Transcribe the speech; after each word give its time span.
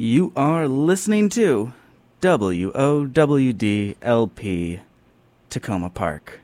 You 0.00 0.32
are 0.36 0.68
listening 0.68 1.28
to 1.30 1.72
WOWDLP 2.22 2.70
Takoma 5.50 5.92
Park, 5.92 6.40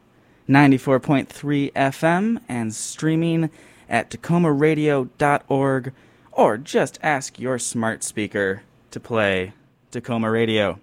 94.3 0.49 1.73
FM, 1.73 2.41
and 2.49 2.75
streaming 2.75 3.51
at 3.89 4.11
takomaradio.org, 4.11 5.93
or 6.33 6.59
just 6.59 6.99
ask 7.01 7.39
your 7.39 7.61
smart 7.61 8.03
speaker 8.03 8.65
to 8.91 8.99
play 8.99 9.53
Takoma 9.93 10.33
Radio. 10.33 10.81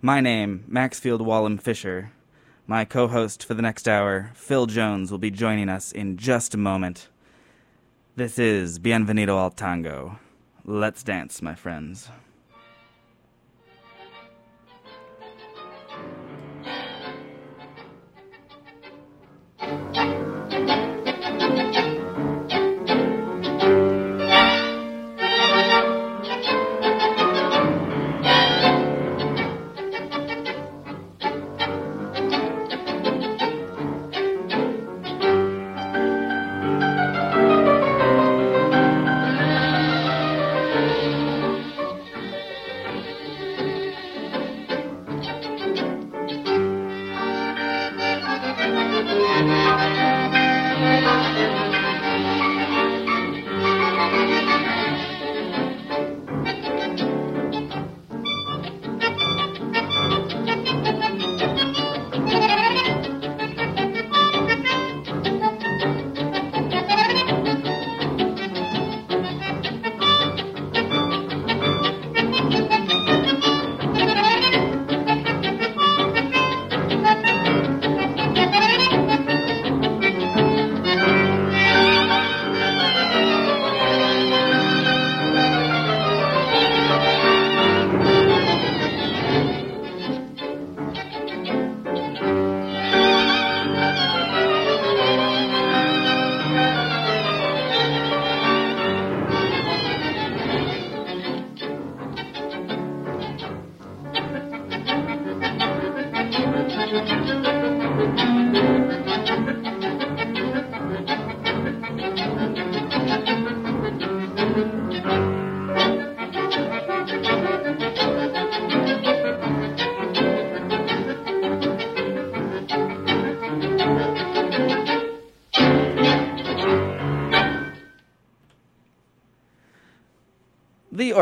My 0.00 0.22
name, 0.22 0.64
Maxfield 0.66 1.20
Wallem 1.20 1.60
Fisher. 1.60 2.10
My 2.66 2.86
co 2.86 3.08
host 3.08 3.44
for 3.44 3.52
the 3.52 3.60
next 3.60 3.86
hour, 3.86 4.30
Phil 4.32 4.64
Jones, 4.64 5.10
will 5.10 5.18
be 5.18 5.30
joining 5.30 5.68
us 5.68 5.92
in 5.92 6.16
just 6.16 6.54
a 6.54 6.56
moment. 6.56 7.08
This 8.16 8.38
is 8.38 8.78
Bienvenido 8.78 9.36
al 9.38 9.50
Tango. 9.50 10.18
Let's 10.70 11.02
dance, 11.02 11.40
my 11.40 11.54
friends. 11.54 12.10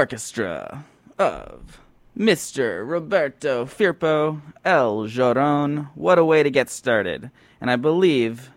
Orchestra 0.06 0.84
of 1.18 1.80
Mr. 2.14 2.86
Roberto 2.86 3.64
Firpo 3.64 4.42
El 4.62 5.04
Joron. 5.08 5.88
What 5.94 6.18
a 6.18 6.24
way 6.24 6.42
to 6.42 6.50
get 6.50 6.68
started. 6.68 7.30
And 7.62 7.70
I 7.70 7.76
believe 7.76 8.50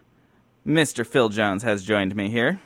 Mr. 0.67 1.07
Phil 1.07 1.29
Jones 1.29 1.63
has 1.63 1.85
joined 1.85 2.13
me 2.13 2.29
here. 2.29 2.59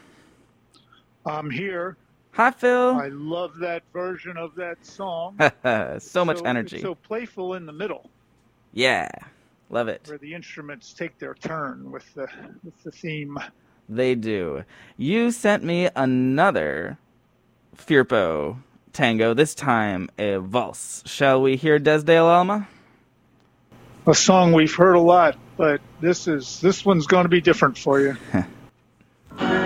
I'm 1.24 1.52
here. 1.52 1.98
Hi, 2.32 2.50
Phil. 2.50 2.96
I 2.96 3.10
love 3.10 3.58
that 3.60 3.84
version 3.94 4.38
of 4.38 4.56
that 4.56 4.84
song. 4.84 5.38
so 6.00 6.26
much 6.26 6.40
So- 6.40 6.46
energy. 6.46 6.82
so 6.82 6.96
playful 6.96 7.54
in 7.54 7.68
the 7.68 7.74
middle, 7.74 8.10
yeah, 8.74 9.08
love 9.70 9.88
it. 9.88 10.02
where 10.08 10.18
the 10.18 10.34
instruments 10.34 10.94
take 10.94 11.20
their 11.20 11.36
turn 11.36 11.92
with 11.92 12.12
the 12.16 12.28
with 12.64 12.82
the 12.84 12.90
theme. 12.92 13.38
They 13.88 14.16
do. 14.16 14.64
You 14.98 15.30
sent 15.30 15.64
me 15.64 15.90
another 15.96 16.98
Firpo 17.78 18.58
tango, 18.94 19.34
this 19.34 19.56
time 19.56 20.10
a 20.18 20.40
valse. 20.40 21.04
Shall 21.06 21.42
we 21.42 21.56
hear 21.56 21.80
Desde 21.80 22.10
el 22.10 22.28
Alma? 22.28 22.68
A 24.06 24.14
song 24.14 24.54
we've 24.54 24.74
heard 24.74 24.96
a 24.96 25.00
lot, 25.00 25.38
but 25.58 25.82
this 26.02 26.28
is 26.28 26.60
this 26.62 26.86
one's 26.86 27.08
going 27.08 27.24
to 27.24 27.30
be 27.30 27.42
different 27.42 27.78
for 27.78 28.00
you. 28.00 28.18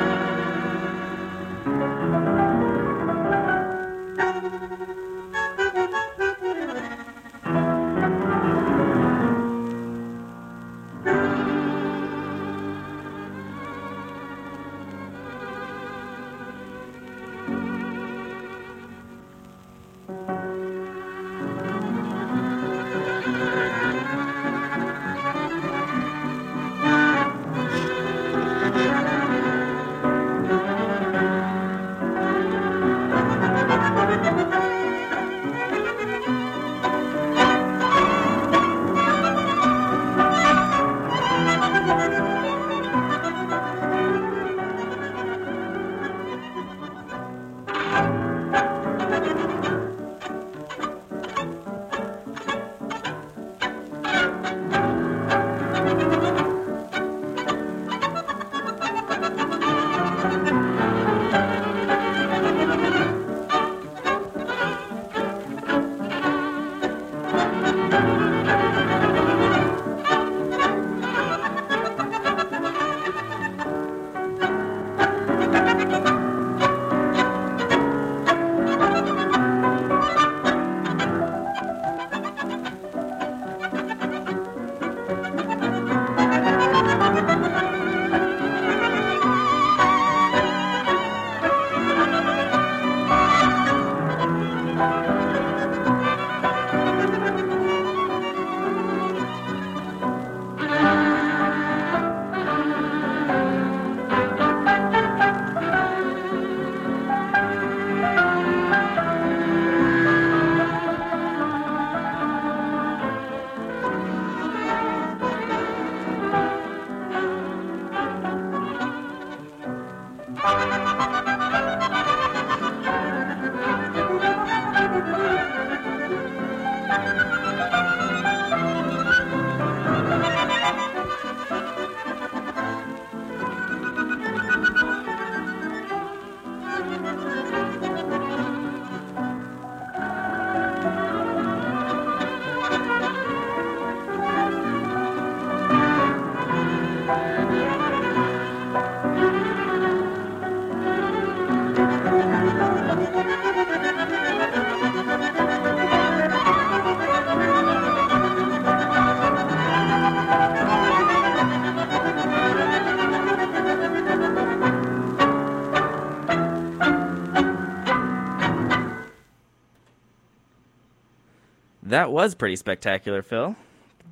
That 171.98 172.12
was 172.12 172.36
pretty 172.36 172.58
spectacular, 172.58 173.24
Phil. 173.24 173.56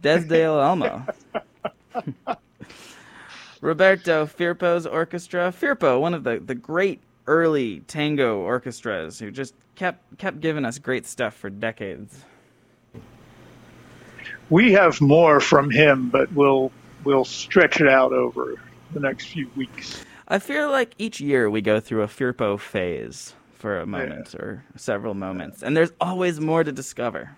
Desde 0.01 0.41
el 0.41 0.59
Alma. 0.59 1.05
Roberto 3.61 4.25
Firpo's 4.25 4.87
orchestra. 4.87 5.53
Firpo, 5.55 6.01
one 6.01 6.15
of 6.15 6.23
the, 6.23 6.41
the 6.43 6.55
great 6.55 6.99
early 7.27 7.81
tango 7.81 8.39
orchestras 8.39 9.19
who 9.19 9.29
just 9.29 9.53
kept 9.75 10.17
kept 10.17 10.39
giving 10.39 10.65
us 10.65 10.79
great 10.79 11.05
stuff 11.05 11.35
for 11.35 11.51
decades. 11.51 12.25
We 14.49 14.71
have 14.71 14.99
more 14.99 15.39
from 15.39 15.69
him, 15.69 16.09
but 16.09 16.33
we'll 16.33 16.71
we'll 17.03 17.23
stretch 17.23 17.81
it 17.81 17.87
out 17.87 18.13
over 18.13 18.55
the 18.93 18.99
next 18.99 19.27
few 19.27 19.47
weeks. 19.55 20.03
I 20.27 20.39
feel 20.39 20.71
like 20.71 20.95
each 20.97 21.21
year 21.21 21.51
we 21.51 21.61
go 21.61 21.79
through 21.79 22.01
a 22.01 22.07
Firpo 22.07 22.59
phase 22.59 23.35
for 23.53 23.79
a 23.79 23.85
moment 23.85 24.33
yeah. 24.33 24.41
or 24.41 24.65
several 24.75 25.13
moments, 25.13 25.61
and 25.61 25.77
there's 25.77 25.93
always 26.01 26.39
more 26.39 26.63
to 26.63 26.71
discover. 26.71 27.37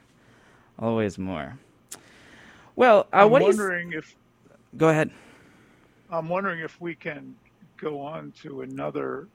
Always 0.80 1.18
more. 1.18 1.58
Well, 2.76 3.08
uh, 3.12 3.24
I'm 3.24 3.32
what 3.32 3.42
wondering 3.42 3.92
you... 3.92 4.00
if. 4.00 4.16
Go 4.76 4.90
ahead. 4.90 5.12
I'm 6.10 6.30
wondering 6.30 6.60
if 6.60 6.80
we 6.80 6.96
can 6.96 7.36
go 7.78 8.00
on 8.00 8.32
to 8.44 8.62
another 8.62 9.28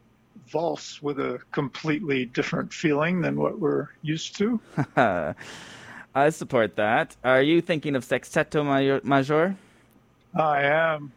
valse 0.49 1.03
with 1.03 1.19
a 1.19 1.41
completely 1.50 2.25
different 2.27 2.73
feeling 2.73 3.21
than 3.21 3.37
what 3.37 3.59
we're 3.59 3.89
used 4.03 4.37
to. 4.37 4.61
I 6.15 6.31
support 6.31 6.77
that. 6.77 7.17
Are 7.25 7.43
you 7.43 7.61
thinking 7.61 7.97
of 7.97 8.05
Sexteto 8.05 8.65
Mayor? 8.65 9.56
I 10.35 10.62
am. 10.62 11.12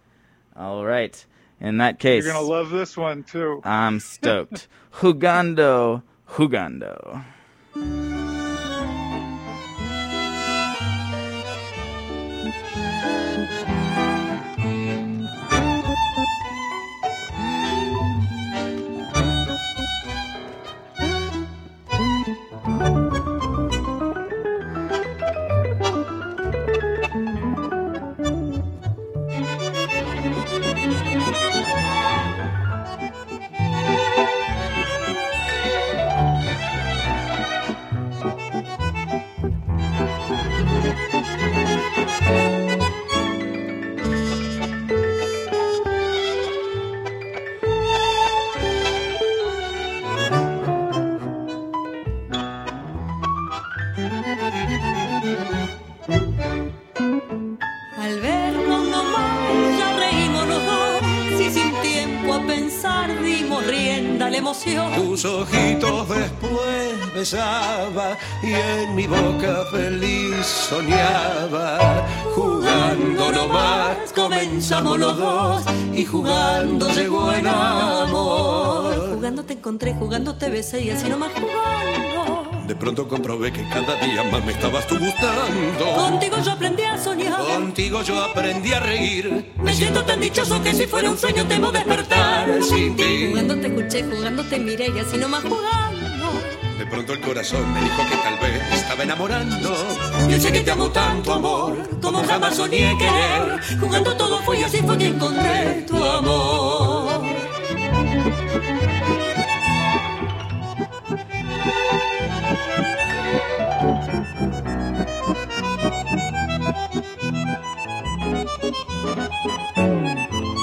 All 0.56 0.86
right. 0.86 1.26
In 1.62 1.78
that 1.78 2.00
case, 2.00 2.24
you're 2.24 2.34
gonna 2.34 2.46
love 2.46 2.70
this 2.70 2.98
one 2.98 3.24
too. 3.24 3.62
I'm 3.64 4.00
stoked. 4.00 4.68
Hugando, 4.96 6.04
jugando. 6.30 7.24
Ojitos 30.88 31.16
después 31.16 31.35
besaba 67.26 68.16
y 68.44 68.54
en 68.54 68.94
mi 68.94 69.08
boca 69.08 69.66
feliz 69.72 70.46
soñaba. 70.46 72.06
Jugando 72.36 73.32
nomás 73.32 74.14
comenzamos 74.14 75.00
los 75.00 75.18
dos 75.18 75.64
y 75.92 76.06
jugando 76.06 76.88
llegó 76.90 77.32
el 77.32 77.48
amor. 77.48 79.16
Jugando 79.16 79.44
te 79.44 79.54
encontré, 79.54 79.96
jugando 79.96 80.36
te 80.36 80.52
besé 80.52 80.84
y 80.84 80.92
así 80.92 81.10
nomás 81.10 81.32
jugando. 81.34 82.52
De 82.68 82.76
pronto 82.76 83.08
comprobé 83.08 83.52
que 83.52 83.68
cada 83.70 83.96
día 83.96 84.24
más 84.32 84.46
me 84.46 84.52
estabas 84.52 84.86
tú 84.86 85.00
gustando. 85.00 85.96
Contigo 85.96 86.38
yo 86.46 86.52
aprendí 86.52 86.84
a 86.84 86.96
soñar. 86.96 87.40
Contigo 87.40 88.04
yo 88.04 88.24
aprendí 88.24 88.72
a 88.74 88.80
reír. 88.82 89.52
Me 89.58 89.74
siento 89.74 90.04
tan 90.04 90.20
dichoso 90.20 90.62
que 90.62 90.74
si 90.76 90.86
fuera 90.86 91.10
un 91.10 91.18
sueño 91.18 91.44
temo 91.48 91.72
despertar 91.72 92.62
sin 92.62 92.96
ti. 92.96 93.30
Jugando 93.30 93.56
te 93.56 93.68
escuché, 93.68 94.04
jugando 94.04 94.44
te 94.44 94.60
miré 94.60 94.92
y 94.96 95.00
así 95.00 95.18
nomás 95.18 95.42
jugando. 95.44 95.95
Pronto 96.96 97.12
el 97.12 97.20
corazón 97.20 97.74
me 97.74 97.82
dijo 97.82 98.04
que 98.10 98.16
tal 98.16 98.40
vez 98.40 98.74
estaba 98.74 99.04
enamorando. 99.04 99.70
Yo 100.30 100.40
sé 100.40 100.50
que 100.50 100.62
te 100.62 100.72
amo 100.72 100.90
tanto 100.92 101.34
amor, 101.34 101.78
como 102.02 102.24
jamás 102.24 102.56
soñé 102.56 102.98
querer. 102.98 103.60
Jugando 103.82 104.16
todo 104.16 104.40
fue 104.44 104.62
y 104.62 104.64
así 104.64 104.78
fue 104.78 104.98
que 104.98 105.08
encontré 105.08 105.84
tu 105.86 106.02
amor. 106.02 107.22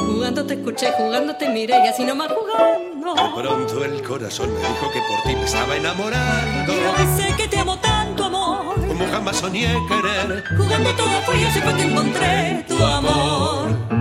Jugando 0.07 0.47
te 0.47 0.55
escuché, 0.55 0.93
jugando 0.93 1.37
te 1.37 1.51
miré 1.51 1.75
y 1.85 1.89
así 1.89 2.05
nomás 2.05 2.33
jugando. 2.33 3.02
De 3.15 3.43
pronto 3.43 3.85
el 3.85 4.03
corazón 4.03 4.53
me 4.55 4.61
dijo 4.61 4.91
que 4.91 5.01
por 5.01 5.23
ti 5.25 5.35
me 5.35 5.45
estaba 5.45 5.77
enamorando. 5.77 6.73
Yo 6.73 7.17
sé 7.17 7.35
que 7.37 7.47
te 7.49 7.59
amo 7.59 7.79
tanto 7.79 8.25
amor, 8.25 8.75
como 8.87 9.07
jamás 9.07 9.37
soñé 9.37 9.77
querer. 9.89 10.45
Jugando 10.57 10.95
todo 10.95 11.21
fue 11.27 11.41
y 11.41 11.45
así 11.45 11.61
fue 11.61 11.75
que 11.75 11.83
encontré 11.83 12.65
tu 12.69 12.83
amor. 12.83 13.92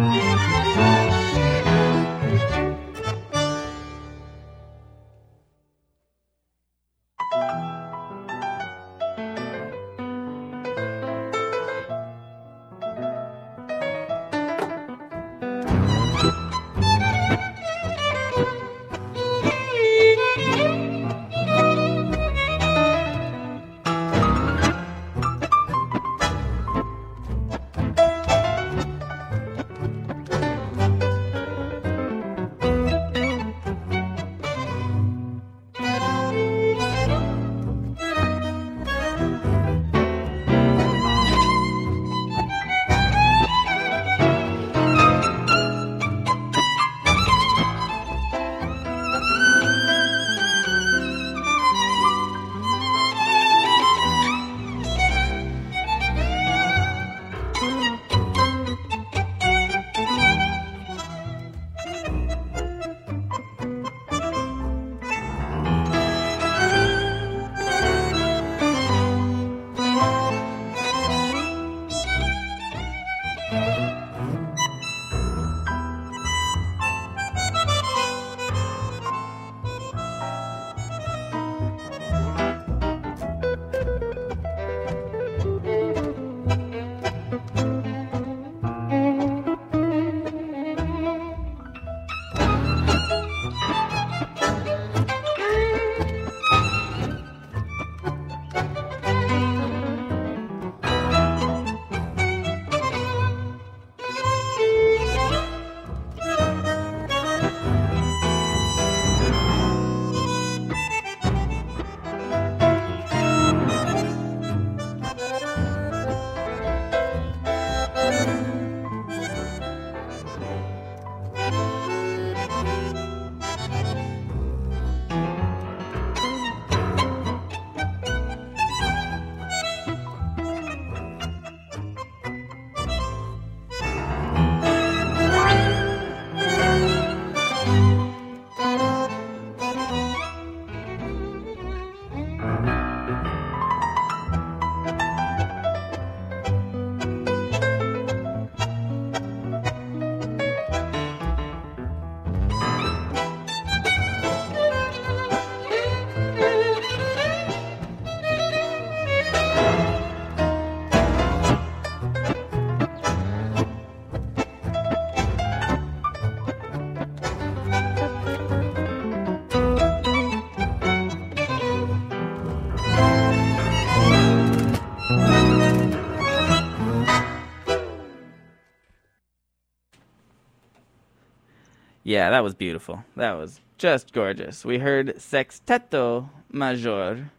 Yeah, 182.22 182.30
that 182.30 182.44
was 182.44 182.54
beautiful. 182.54 183.04
That 183.16 183.32
was 183.32 183.62
just 183.80 184.14
gorgeous. 184.14 184.64
We 184.64 184.78
heard 184.78 185.16
Sexteto 185.18 186.30
Mayor 186.52 187.32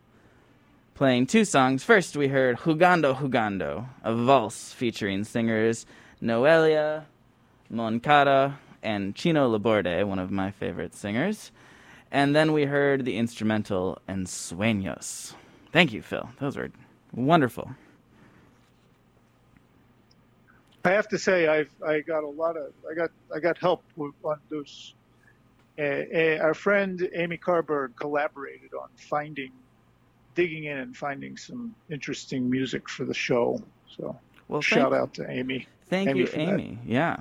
playing 0.94 1.28
two 1.28 1.44
songs. 1.44 1.84
First, 1.84 2.16
we 2.16 2.26
heard 2.26 2.58
Jugando 2.58 3.14
Jugando, 3.14 3.86
a 4.02 4.12
valse 4.12 4.72
featuring 4.72 5.22
singers 5.22 5.86
Noelia, 6.20 7.04
Moncada, 7.70 8.58
and 8.82 9.14
Chino 9.14 9.46
Laborde, 9.48 10.02
one 10.02 10.18
of 10.18 10.32
my 10.32 10.50
favorite 10.50 10.96
singers. 10.96 11.52
And 12.10 12.34
then 12.34 12.52
we 12.52 12.64
heard 12.64 13.04
the 13.04 13.16
instrumental 13.18 14.00
and 14.08 14.26
Sueños. 14.26 15.34
Thank 15.70 15.92
you, 15.92 16.02
Phil. 16.02 16.28
Those 16.40 16.56
were 16.56 16.72
wonderful. 17.12 17.70
I 20.84 20.90
have 20.90 21.08
to 21.08 21.18
say, 21.18 21.46
I've 21.46 21.70
I 21.86 22.00
got 22.00 22.24
a 22.24 22.28
lot 22.28 22.56
of 22.56 22.72
I 22.90 22.94
got 22.94 23.10
I 23.34 23.38
got 23.38 23.58
help 23.58 23.82
on 23.98 24.38
those. 24.48 24.94
Uh, 25.78 25.82
uh, 25.82 26.38
our 26.42 26.54
friend 26.54 27.08
Amy 27.14 27.38
Carberg 27.38 27.96
collaborated 27.96 28.74
on 28.74 28.88
finding, 28.96 29.52
digging 30.34 30.64
in 30.64 30.76
and 30.76 30.94
finding 30.94 31.36
some 31.36 31.74
interesting 31.90 32.50
music 32.50 32.90
for 32.90 33.04
the 33.04 33.14
show. 33.14 33.62
So 33.96 34.18
Well, 34.48 34.60
shout 34.60 34.92
out 34.92 35.14
to 35.14 35.30
Amy. 35.30 35.66
Thank 35.86 36.10
Amy 36.10 36.20
you, 36.20 36.26
for 36.26 36.38
that. 36.38 36.48
Amy. 36.48 36.78
Yeah, 36.84 37.20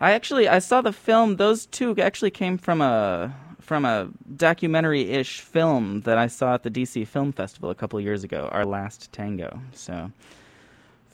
I 0.00 0.12
actually 0.12 0.48
I 0.48 0.58
saw 0.58 0.80
the 0.82 0.92
film. 0.92 1.36
Those 1.36 1.66
two 1.66 1.96
actually 1.98 2.32
came 2.32 2.58
from 2.58 2.80
a 2.80 3.34
from 3.60 3.84
a 3.84 4.08
documentary-ish 4.36 5.40
film 5.40 6.02
that 6.02 6.18
I 6.18 6.28
saw 6.28 6.54
at 6.54 6.62
the 6.62 6.70
DC 6.70 7.06
Film 7.06 7.32
Festival 7.32 7.70
a 7.70 7.74
couple 7.74 8.00
years 8.00 8.22
ago. 8.22 8.48
Our 8.52 8.64
Last 8.64 9.10
Tango. 9.12 9.60
So 9.72 10.12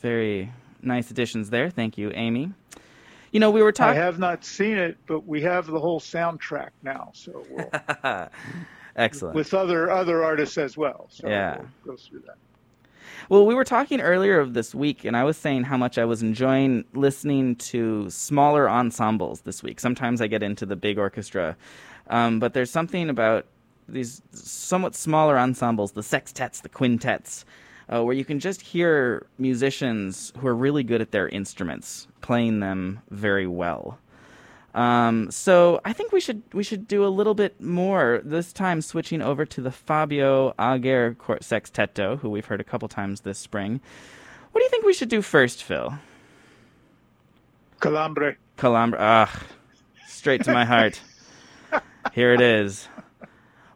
very 0.01 0.51
nice 0.83 1.11
additions 1.11 1.51
there. 1.51 1.71
Thank 1.71 1.97
you, 1.99 2.11
Amy. 2.15 2.53
You 3.33 3.41
know, 3.41 3.51
we 3.51 3.63
were 3.63 3.73
talking. 3.73 3.99
I 3.99 4.05
have 4.05 4.19
not 4.19 4.45
seen 4.45 4.77
it, 4.77 4.99
but 5.07 5.27
we 5.27 5.41
have 5.43 5.67
the 5.67 5.79
whole 5.81 6.01
soundtrack 6.01 6.71
now. 6.83 7.11
So 7.15 7.45
we'll, 7.51 7.71
Excellent. 8.97 9.35
with 9.35 9.55
other 9.55 9.91
other 9.91 10.23
artists 10.23 10.59
as 10.59 10.77
well. 10.77 11.07
So 11.09 11.29
Yeah. 11.29 11.59
we'll 11.85 11.97
go 11.97 12.03
through 12.03 12.21
that. 12.27 12.37
Well, 13.29 13.47
we 13.47 13.55
were 13.55 13.65
talking 13.65 14.01
earlier 14.01 14.39
of 14.41 14.53
this 14.53 14.75
week, 14.75 15.05
and 15.05 15.17
I 15.17 15.25
was 15.25 15.37
saying 15.37 15.65
how 15.65 15.77
much 15.77 15.97
I 15.97 16.05
was 16.05 16.23
enjoying 16.23 16.85
listening 16.93 17.57
to 17.57 18.11
smaller 18.11 18.69
ensembles 18.69 19.43
this 19.43 19.63
week. 19.63 19.81
Sometimes 19.81 20.21
I 20.21 20.27
get 20.27 20.43
into 20.43 20.67
the 20.67 20.77
big 20.77 20.99
orchestra, 20.99 21.57
um, 22.09 22.39
but 22.41 22.53
there's 22.53 22.71
something 22.71 23.09
about 23.09 23.47
these 23.89 24.21
somewhat 24.33 24.95
smaller 24.95 25.39
ensembles, 25.39 25.93
the 25.93 26.01
sextets, 26.03 26.61
the 26.63 26.69
quintets, 26.69 27.45
uh, 27.89 28.03
where 28.03 28.15
you 28.15 28.25
can 28.25 28.41
just 28.41 28.61
hear 28.61 29.27
musicians 29.39 30.33
who 30.39 30.47
are 30.47 30.55
really 30.55 30.83
good 30.83 31.01
at 31.01 31.11
their 31.11 31.29
instruments 31.29 32.07
playing 32.21 32.61
them 32.61 33.01
very 33.11 33.47
well. 33.47 33.99
Um, 34.75 35.31
so 35.31 35.81
I 35.85 35.93
think 35.93 36.13
we 36.13 36.21
should 36.21 36.43
we 36.55 36.63
should 36.63 36.89
do 36.89 37.05
a 37.05 37.09
little 37.09 37.35
bit 37.35 37.61
more 37.61 38.23
this 38.25 38.53
time, 38.53 38.81
switching 38.81 39.21
over 39.21 39.45
to 39.45 39.61
the 39.61 39.71
Fabio 39.71 40.55
Hager 40.59 41.15
Sexteto, 41.41 42.19
who 42.19 42.31
we've 42.31 42.47
heard 42.47 42.61
a 42.61 42.65
couple 42.65 42.89
times 42.89 43.21
this 43.21 43.39
spring. 43.39 43.81
What 44.53 44.61
do 44.61 44.65
you 44.65 44.71
think 44.71 44.85
we 44.85 44.95
should 44.95 45.11
do 45.11 45.21
first, 45.21 45.63
Phil? 45.63 45.95
Calambre. 47.81 48.37
Calambra. 48.57 48.97
Ah, 48.99 49.43
straight 50.07 50.45
to 50.45 50.53
my 50.53 50.65
heart. 50.65 51.01
Here 52.13 52.33
it 52.33 52.41
is. 52.41 52.89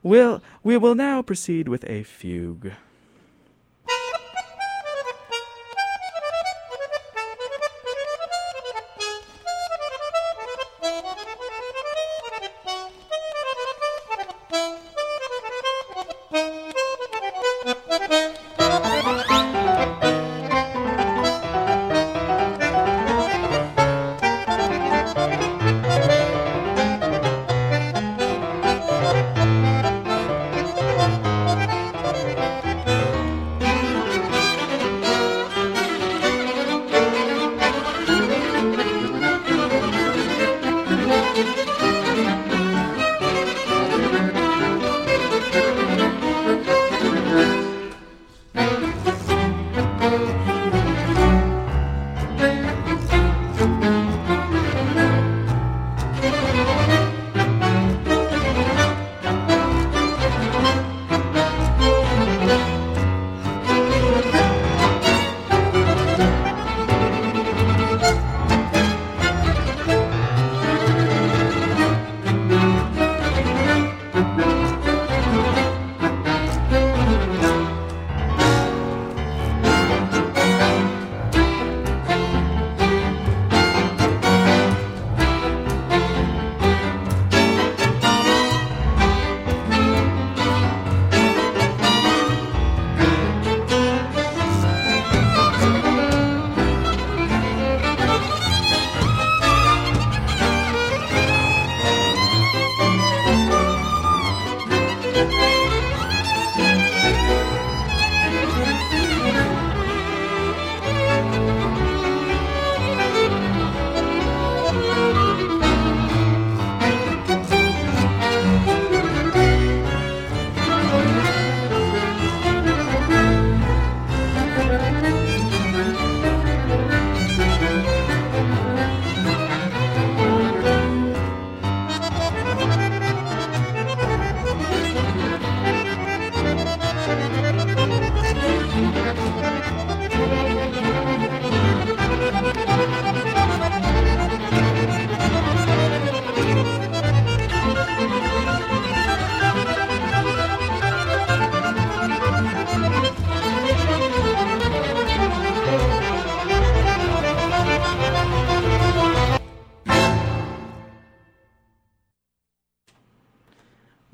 We'll, 0.03 0.43
we 0.63 0.77
will 0.77 0.95
now 0.95 1.23
proceed 1.23 1.67
with 1.67 1.85
a 1.89 2.05
fugue. 2.05 2.73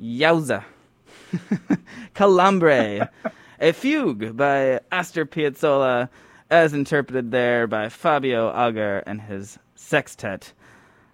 Yowza. 0.03 0.65
Calambre. 2.15 3.09
a 3.61 3.73
fugue 3.73 4.37
by 4.37 4.81
Astor 4.91 5.25
Piazzolla, 5.25 6.09
as 6.51 6.75
interpreted 6.75 7.31
there 7.31 7.67
by 7.67 7.89
Fabio 7.89 8.53
Hager 8.53 8.99
and 9.07 9.21
his 9.23 9.59
sextet. 9.77 10.53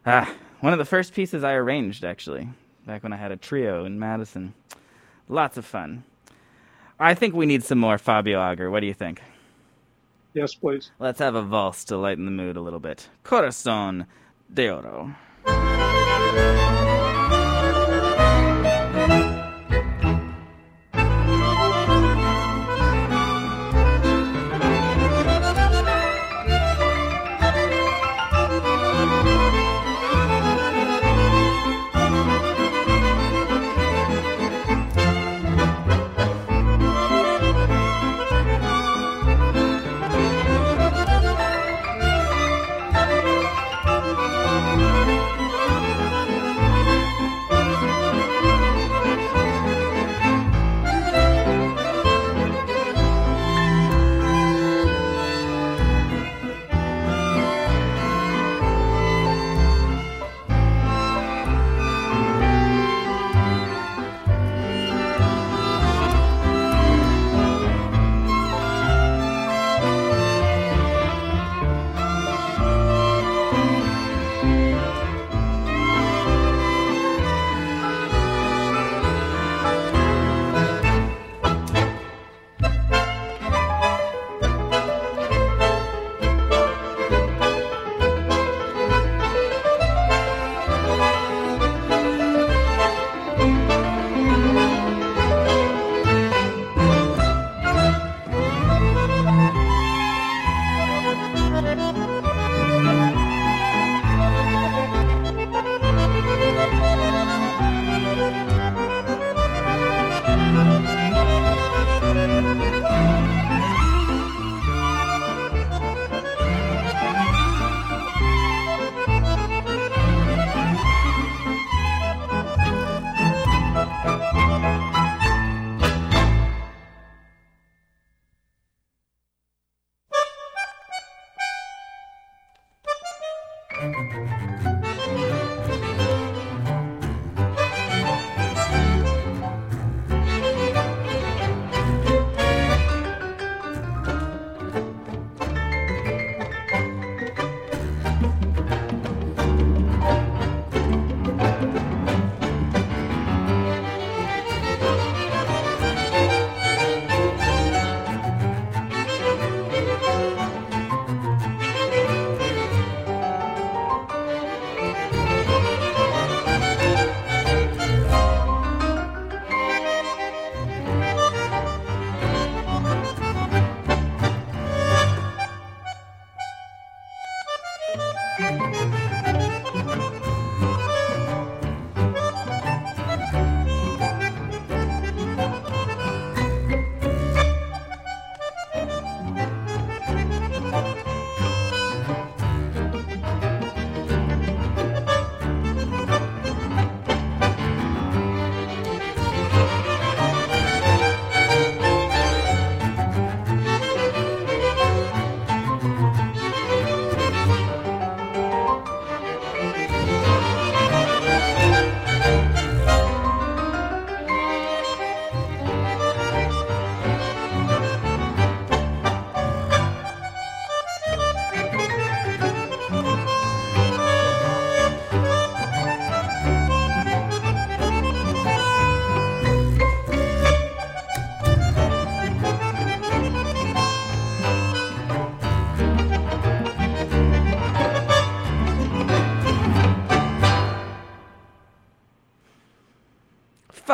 Ah, 0.06 0.32
one 0.60 0.72
of 0.72 0.78
the 0.78 0.84
first 0.84 1.12
pieces 1.12 1.44
I 1.44 1.52
arranged, 1.52 2.04
actually, 2.04 2.48
back 2.86 3.02
when 3.02 3.12
I 3.12 3.16
had 3.16 3.30
a 3.30 3.36
trio 3.36 3.84
in 3.84 3.98
Madison. 3.98 4.54
Lots 5.28 5.58
of 5.58 5.66
fun. 5.66 6.04
I 6.98 7.14
think 7.14 7.34
we 7.34 7.46
need 7.46 7.62
some 7.62 7.78
more 7.78 7.98
Fabio 7.98 8.40
Hager. 8.42 8.70
What 8.70 8.80
do 8.80 8.86
you 8.86 8.94
think? 8.94 9.20
Yes, 10.32 10.54
please. 10.54 10.90
Let's 10.98 11.18
have 11.18 11.34
a 11.34 11.42
valse 11.42 11.84
to 11.86 11.96
lighten 11.96 12.24
the 12.24 12.30
mood 12.30 12.56
a 12.56 12.60
little 12.60 12.80
bit. 12.80 13.08
Corazon 13.22 14.06
de 14.52 14.70
Oro. 14.70 15.14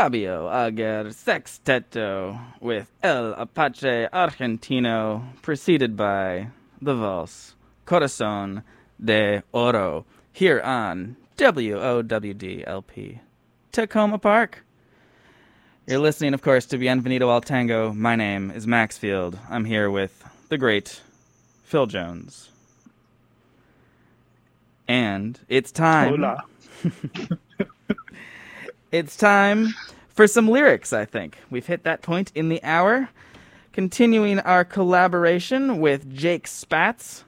Fabio 0.05 0.51
Hager 0.51 1.11
Sexteto 1.12 2.38
with 2.61 2.93
El 3.03 3.33
Apache 3.38 4.07
Argentino, 4.12 5.25
preceded 5.40 5.97
by 5.97 6.49
the 6.83 6.95
valse 6.95 7.55
Corazon 7.87 8.62
de 9.03 9.43
Oro, 9.53 10.05
here 10.31 10.61
on 10.61 11.17
WOWDLP, 11.38 13.19
Takoma 13.73 14.21
Park. 14.21 14.62
You're 15.87 16.01
listening, 16.01 16.35
of 16.35 16.43
course, 16.43 16.67
to 16.67 16.77
Bienvenido 16.77 17.31
al 17.31 17.40
Tango. 17.40 17.95
My 17.95 18.14
name 18.14 18.51
is 18.51 18.67
Maxfield. 18.67 19.38
I'm 19.49 19.64
here 19.64 19.90
with 19.90 20.23
the 20.51 20.59
great 20.59 21.01
Phil 21.62 21.87
Jones. 21.87 22.51
And 24.87 25.40
it's 25.49 25.73
time. 25.73 26.11
Hola. 26.11 26.45
It's 28.95 29.17
time 29.17 29.75
for 30.14 30.27
some 30.27 30.48
lyrics, 30.48 30.92
I 30.92 31.05
think. 31.05 31.38
We've 31.50 31.66
hit 31.66 31.83
that 31.85 32.03
point 32.03 32.33
in 32.35 32.48
the 32.48 32.62
hour. 32.62 33.11
Continuing 33.72 34.38
our 34.40 34.64
collaboration 34.64 35.81
with 35.81 36.14
Jake 36.14 36.46
Spatz, 36.46 37.24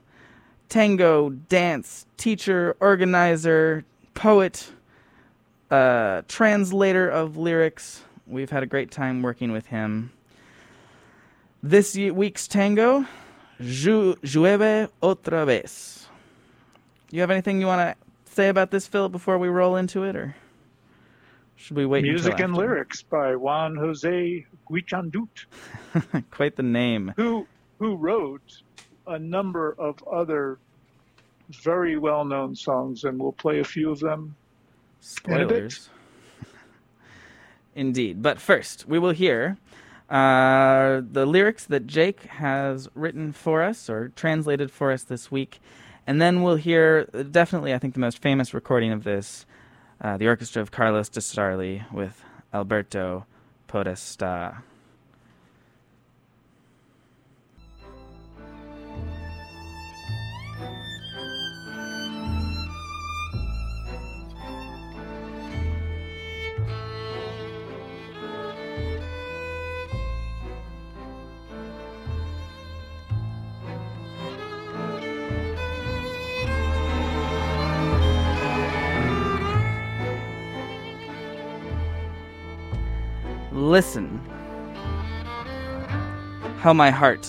tango 0.68 1.31
dance 1.31 2.07
teacher, 2.16 2.77
organizer, 2.79 3.85
poet, 4.14 4.70
uh, 5.72 6.22
translator 6.29 7.09
of 7.09 7.37
lyrics. 7.37 8.03
We've 8.29 8.51
had 8.51 8.62
a 8.62 8.66
great 8.66 8.92
time 8.92 9.22
working 9.22 9.51
with 9.51 9.66
him. 9.66 10.12
This 11.62 11.96
week's 11.96 12.46
tango, 12.46 13.05
Ju- 13.61 14.16
Llueve 14.22 14.88
otra 15.03 15.44
vez. 15.46 16.07
You 17.11 17.20
have 17.22 17.31
anything 17.33 17.61
you 17.61 17.66
want 17.66 17.81
to 17.81 18.33
say 18.33 18.49
about 18.49 18.70
this, 18.70 18.87
Phil, 18.87 19.09
before 19.09 19.38
we 19.38 19.49
roll 19.49 19.75
into 19.75 20.05
it, 20.05 20.14
or 20.14 20.37
should 21.57 21.77
we 21.77 21.87
wait? 21.87 22.03
Music 22.03 22.38
and 22.40 22.55
lyrics 22.57 23.03
by 23.03 23.35
Juan 23.35 23.77
Jose 23.77 24.47
Guichandut, 24.71 25.29
Quite 26.31 26.57
the 26.57 26.62
name. 26.62 27.12
who 27.16 27.47
who 27.79 27.97
wrote 27.97 28.62
a 29.07 29.19
number 29.19 29.75
of 29.79 30.03
other 30.07 30.59
very 31.51 31.97
well-known 31.97 32.55
songs, 32.55 33.05
and 33.05 33.19
we'll 33.21 33.33
play 33.33 33.61
a 33.61 33.64
few 33.64 33.90
of 33.90 34.01
them. 34.01 34.35
Spoilers. 35.01 35.88
Indeed. 37.75 38.23
But 38.23 38.40
first, 38.40 38.88
we 38.88 38.99
will 38.99 39.11
hear 39.11 39.59
uh, 40.11 41.03
the 41.09 41.27
lyrics 41.27 41.64
that 41.66 41.87
Jake 41.87 42.23
has 42.23 42.88
written 42.95 43.33
for 43.33 43.62
us 43.62 43.88
or 43.90 44.09
translated 44.16 44.71
for 44.71 44.90
us 44.90 45.05
this 45.05 45.31
week. 45.31 45.61
And 46.07 46.21
then 46.21 46.42
we'll 46.42 46.57
hear 46.57 47.05
definitely, 47.05 47.75
I 47.75 47.79
think, 47.79 47.95
the 47.95 48.01
most 48.01 48.19
famous 48.19 48.55
recording 48.55 48.92
of 48.92 49.05
this 49.05 49.45
uh, 50.01 50.17
the 50.17 50.29
orchestra 50.29 50.63
of 50.63 50.71
Carlos 50.71 51.09
Di 51.09 51.21
Sarli 51.21 51.91
with 51.93 52.23
Alberto 52.53 53.27
Podesta. 53.67 54.63
Listen. 83.77 84.19
How 86.61 86.73
my 86.73 86.89
heart, 86.89 87.29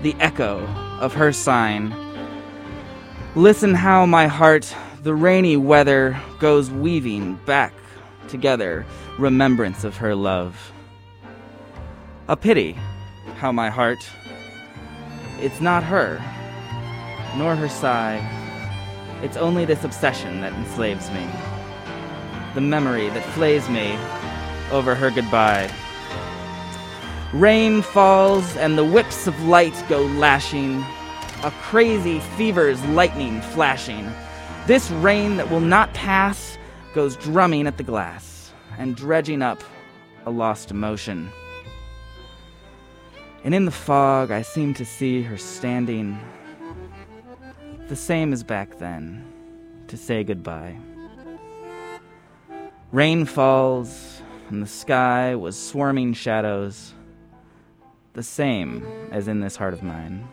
the 0.00 0.14
echo 0.18 0.60
of 0.98 1.12
her 1.12 1.30
sign. 1.30 1.94
Listen 3.34 3.74
how 3.74 4.06
my 4.06 4.28
heart, 4.28 4.74
the 5.02 5.12
rainy 5.12 5.58
weather, 5.58 6.18
goes 6.38 6.70
weaving 6.70 7.34
back 7.44 7.74
together 8.28 8.86
remembrance 9.18 9.84
of 9.84 9.98
her 9.98 10.14
love. 10.14 10.72
A 12.28 12.36
pity, 12.38 12.72
how 13.36 13.52
my 13.52 13.68
heart, 13.68 14.08
it's 15.38 15.60
not 15.60 15.84
her, 15.84 16.18
nor 17.36 17.54
her 17.54 17.68
sigh, 17.68 18.16
it's 19.22 19.36
only 19.36 19.66
this 19.66 19.84
obsession 19.84 20.40
that 20.40 20.54
enslaves 20.54 21.10
me. 21.10 21.28
The 22.54 22.62
memory 22.62 23.10
that 23.10 23.34
flays 23.34 23.68
me 23.68 23.98
over 24.70 24.94
her 24.94 25.10
goodbye. 25.10 25.70
Rain 27.32 27.82
falls 27.82 28.56
and 28.56 28.78
the 28.78 28.84
whips 28.84 29.26
of 29.26 29.40
light 29.44 29.74
go 29.88 30.02
lashing, 30.02 30.82
a 31.42 31.50
crazy 31.62 32.20
fever's 32.36 32.84
lightning 32.86 33.40
flashing. 33.40 34.10
This 34.66 34.90
rain 34.90 35.36
that 35.36 35.50
will 35.50 35.60
not 35.60 35.92
pass 35.94 36.56
goes 36.94 37.16
drumming 37.16 37.66
at 37.66 37.76
the 37.76 37.82
glass 37.82 38.52
and 38.78 38.96
dredging 38.96 39.42
up 39.42 39.62
a 40.24 40.30
lost 40.30 40.70
emotion. 40.70 41.30
And 43.44 43.54
in 43.54 43.64
the 43.64 43.70
fog, 43.70 44.30
I 44.30 44.42
seem 44.42 44.74
to 44.74 44.84
see 44.84 45.22
her 45.22 45.36
standing, 45.36 46.18
the 47.88 47.94
same 47.96 48.32
as 48.32 48.42
back 48.42 48.78
then, 48.78 49.24
to 49.86 49.96
say 49.96 50.24
goodbye. 50.24 50.76
Rain 52.90 53.24
falls, 53.24 54.15
and 54.48 54.62
the 54.62 54.66
sky 54.66 55.34
was 55.34 55.58
swarming 55.58 56.12
shadows, 56.12 56.94
the 58.12 58.22
same 58.22 58.86
as 59.10 59.28
in 59.28 59.40
this 59.40 59.56
heart 59.56 59.74
of 59.74 59.82
mine. 59.82 60.26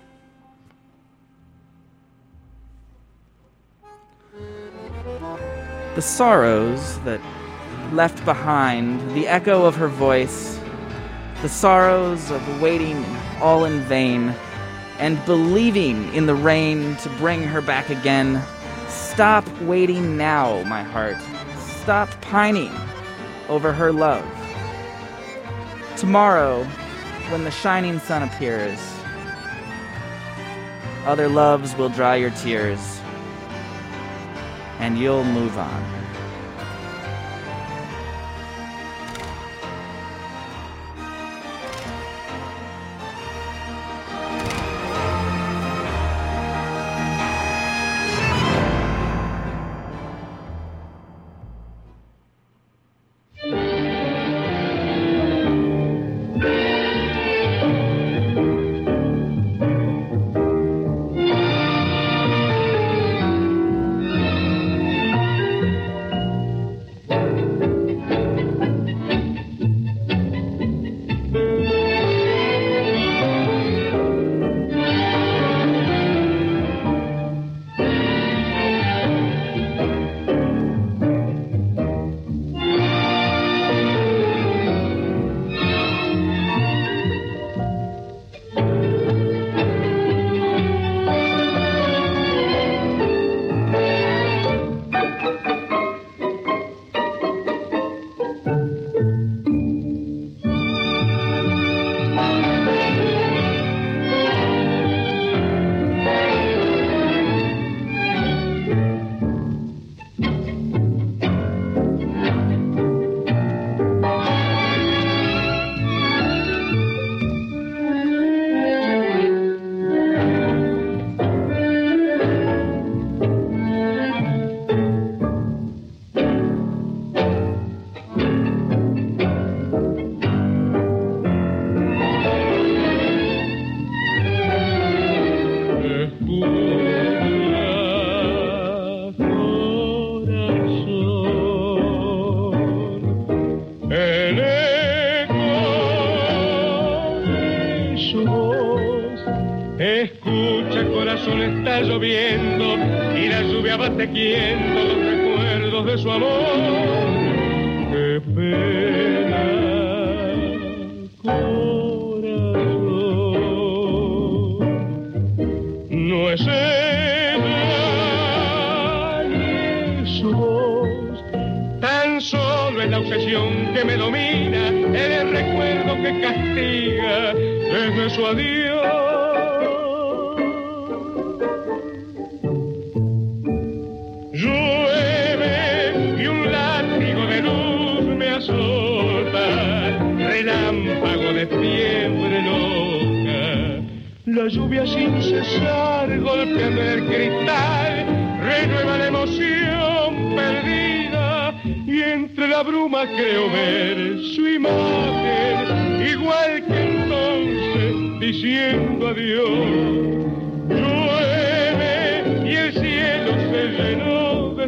The 5.95 6.01
sorrows 6.01 6.99
that 7.01 7.21
left 7.91 8.23
behind, 8.25 8.99
the 9.15 9.27
echo 9.27 9.65
of 9.65 9.75
her 9.75 9.87
voice, 9.87 10.59
the 11.41 11.49
sorrows 11.49 12.31
of 12.31 12.61
waiting 12.61 13.03
all 13.41 13.65
in 13.65 13.81
vain, 13.81 14.33
and 14.99 15.23
believing 15.25 16.13
in 16.13 16.25
the 16.25 16.35
rain 16.35 16.95
to 16.97 17.09
bring 17.17 17.43
her 17.43 17.61
back 17.61 17.89
again. 17.89 18.41
Stop 18.87 19.47
waiting 19.61 20.17
now, 20.17 20.63
my 20.63 20.83
heart. 20.83 21.17
Stop 21.57 22.09
pining 22.21 22.71
over 23.49 23.71
her 23.73 23.91
love. 23.91 24.25
Tomorrow, 25.97 26.63
when 27.29 27.43
the 27.43 27.51
shining 27.51 27.99
sun 27.99 28.23
appears, 28.23 28.79
other 31.05 31.27
loves 31.27 31.75
will 31.75 31.89
dry 31.89 32.15
your 32.15 32.31
tears, 32.31 32.99
and 34.79 34.97
you'll 34.97 35.23
move 35.23 35.57
on. 35.57 35.92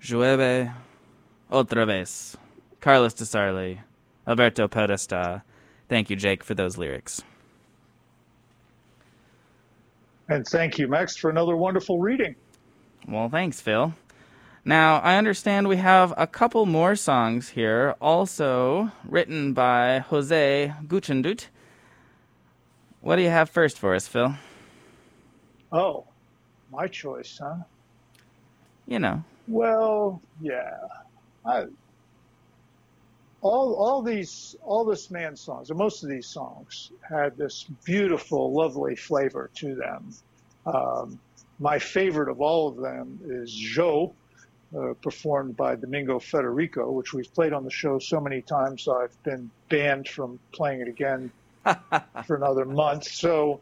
Llueve 0.02 0.72
otra 1.50 1.86
vez. 1.86 2.38
Carlos 2.80 3.16
Di 3.16 3.26
Sarli, 3.26 3.80
Alberto 4.26 4.68
Podesta. 4.70 5.44
Thank 5.88 6.10
you, 6.10 6.16
Jake, 6.16 6.44
for 6.44 6.54
those 6.54 6.78
lyrics. 6.78 7.22
And 10.28 10.46
thank 10.48 10.80
you, 10.80 10.88
Max, 10.88 11.16
for 11.16 11.30
another 11.30 11.56
wonderful 11.56 12.00
reading. 12.00 12.36
Well, 13.08 13.30
thanks, 13.30 13.62
Phil. 13.62 13.94
Now, 14.68 14.98
I 14.98 15.18
understand 15.18 15.68
we 15.68 15.78
have 15.78 16.12
a 16.18 16.26
couple 16.26 16.66
more 16.66 16.96
songs 16.96 17.50
here, 17.50 17.94
also 18.02 18.92
written 19.08 19.54
by 19.54 20.00
Jose 20.00 20.74
Guichandut. 20.88 21.48
What 23.02 23.18
do 23.18 23.22
you 23.22 23.30
have 23.30 23.52
first 23.52 23.78
for 23.78 23.94
us, 23.94 24.08
Phil? 24.08 24.34
Oh, 25.72 26.06
my 26.72 26.88
choice, 26.88 27.38
huh? 27.40 27.58
You 28.88 28.98
know. 28.98 29.24
Well, 29.48 30.20
yeah. 30.42 30.78
I, 31.46 31.66
all 33.46 33.76
all 33.76 34.02
these 34.02 34.56
all 34.64 34.84
this 34.86 35.12
man's 35.12 35.40
songs, 35.40 35.70
or 35.70 35.76
most 35.76 36.02
of 36.02 36.10
these 36.10 36.26
songs, 36.26 36.92
had 37.08 37.38
this 37.38 37.64
beautiful, 37.84 38.52
lovely 38.52 38.96
flavor 38.96 39.52
to 39.54 39.76
them. 39.76 40.10
Um, 40.66 41.20
my 41.60 41.78
favorite 41.78 42.30
of 42.30 42.42
all 42.42 42.68
of 42.68 42.78
them 42.78 43.20
is 43.24 43.54
Joe, 43.54 44.16
uh, 44.76 44.94
performed 45.00 45.56
by 45.56 45.76
Domingo 45.76 46.18
Federico, 46.18 46.92
which 46.92 47.14
we've 47.14 47.32
played 47.36 47.54
on 47.54 47.64
the 47.64 47.70
show 47.70 48.00
so 48.00 48.20
many 48.20 48.42
times 48.42 48.88
I've 48.88 49.16
been 49.22 49.52
banned 49.70 50.08
from 50.10 50.40
playing 50.52 50.82
it 50.82 50.88
again 50.88 51.32
for 52.26 52.36
another 52.36 52.66
month. 52.66 53.04
So 53.04 53.62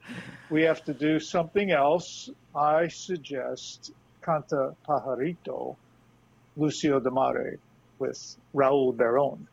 we 0.50 0.64
have 0.64 0.82
to 0.86 0.94
do 0.94 1.20
something 1.20 1.72
else. 1.72 2.30
I 2.56 2.88
suggest 2.88 3.92
Canta 4.22 4.76
Pajarito, 4.88 5.76
Lucio 6.56 7.02
Demare, 7.02 7.58
with 8.00 8.38
Raul 8.56 8.96
Berón. 8.96 9.48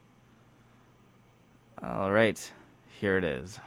All 1.82 2.12
right, 2.12 2.52
here 3.00 3.16
it 3.16 3.24
is. 3.24 3.58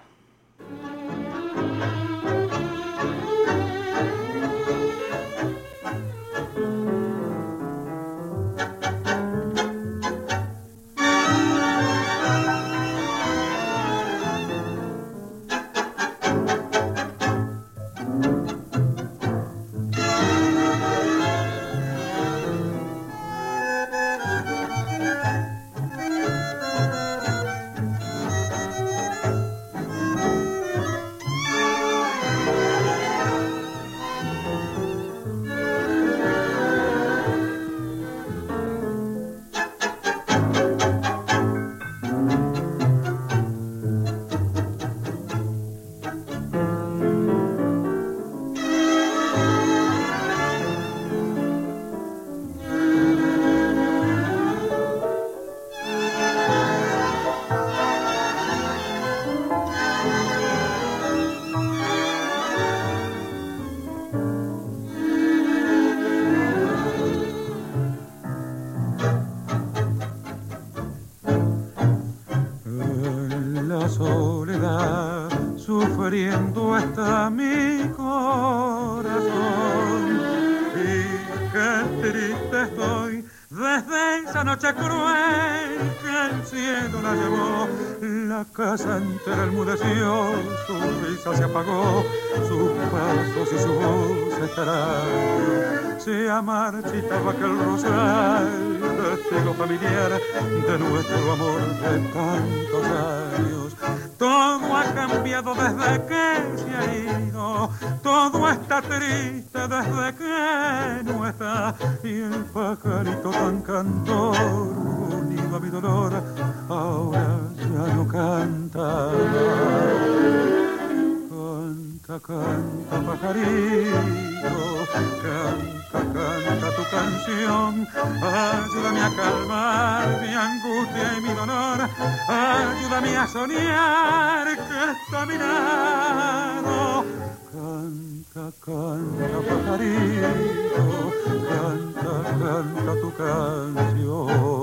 Ayúdame 127.25 129.01
a 129.01 129.09
calmar 129.15 130.21
mi 130.21 130.33
angustia 130.33 131.17
y 131.17 131.21
mi 131.21 131.33
dolor. 131.33 131.89
Ayúdame 132.27 133.15
a 133.15 133.27
soñar 133.27 134.47
que 134.47 134.91
está 134.91 135.21
a 135.21 135.25
mi 135.25 135.37
lado. 135.37 137.05
Canta, 137.51 138.51
canta, 138.65 139.37
pajarito, 139.47 141.13
canta, 141.47 142.13
canta 142.39 142.91
tu 143.01 143.09
canción. 143.15 144.62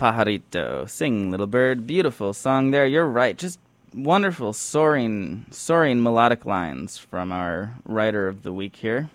Pajarito. 0.00 0.88
Sing, 0.88 1.30
little 1.30 1.46
bird. 1.46 1.86
Beautiful 1.86 2.32
song 2.32 2.70
there. 2.70 2.86
You're 2.86 3.06
right. 3.06 3.36
Just 3.36 3.58
wonderful, 3.92 4.54
soaring, 4.54 5.44
soaring 5.50 6.02
melodic 6.02 6.46
lines 6.46 6.96
from 6.96 7.30
our 7.30 7.74
writer 7.84 8.26
of 8.26 8.42
the 8.42 8.52
week 8.52 8.76
here. 8.76 9.10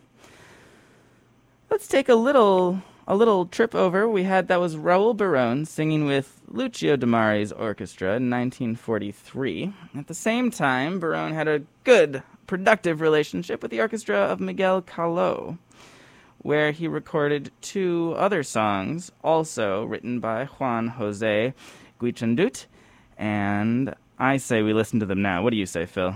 Let's 1.71 1.88
take 1.88 2.08
a 2.08 2.13
little, 2.13 2.84
a 3.08 3.15
little 3.15 3.48
trip 3.48 3.74
over. 3.74 4.08
We 4.08 4.24
had 4.24 4.48
that 4.48 4.60
was 4.60 4.76
Raul 4.76 5.17
Berón 5.17 5.65
singing 5.65 6.06
with 6.06 6.39
Lucio 6.48 6.95
Demare's 6.95 7.52
orchestra 7.52 8.10
in 8.10 8.30
1943. 8.30 9.74
At 9.98 10.06
the 10.06 10.13
same 10.13 10.52
time, 10.52 11.02
Berón 11.02 11.34
had 11.34 11.48
a 11.48 11.63
good, 11.84 12.21
productive 12.45 13.02
relationship 13.02 13.63
with 13.63 13.71
the 13.71 13.82
orchestra 13.82 14.17
of 14.17 14.39
Miguel 14.39 14.84
Caló 14.84 15.58
where 16.45 16.71
he 16.71 16.88
recorded 16.88 17.49
two 17.62 18.13
other 18.17 18.43
songs, 18.43 19.12
also 19.23 19.84
written 19.84 20.19
by 20.19 20.45
Juan 20.45 20.88
Jose 20.89 21.51
Guichandut. 21.99 22.67
And 23.17 23.95
I 24.19 24.38
say 24.38 24.62
we 24.62 24.71
listen 24.71 24.99
to 24.99 25.08
them 25.08 25.23
now. 25.23 25.41
What 25.41 25.49
do 25.49 25.58
you 25.58 25.65
say, 25.65 25.88
Phil? 25.88 26.13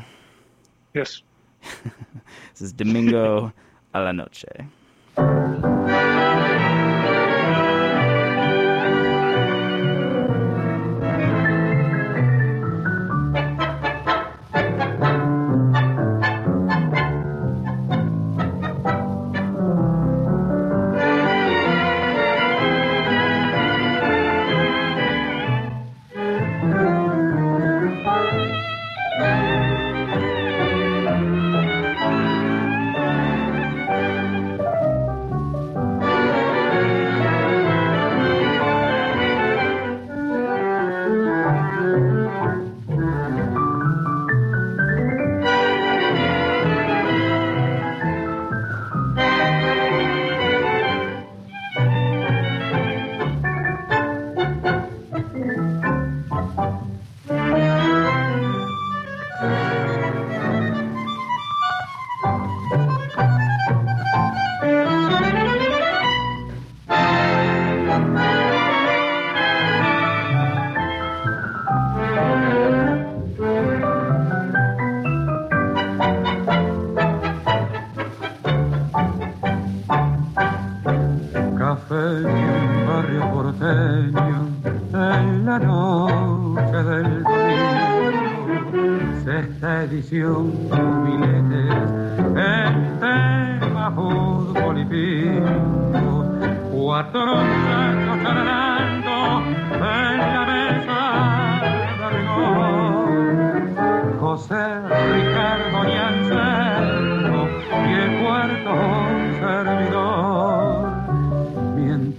Yes. 0.93 1.23
this 1.63 2.61
is 2.61 2.71
Domingo 2.71 3.51
a 3.95 4.01
la 4.01 4.11
Noche. 4.11 4.45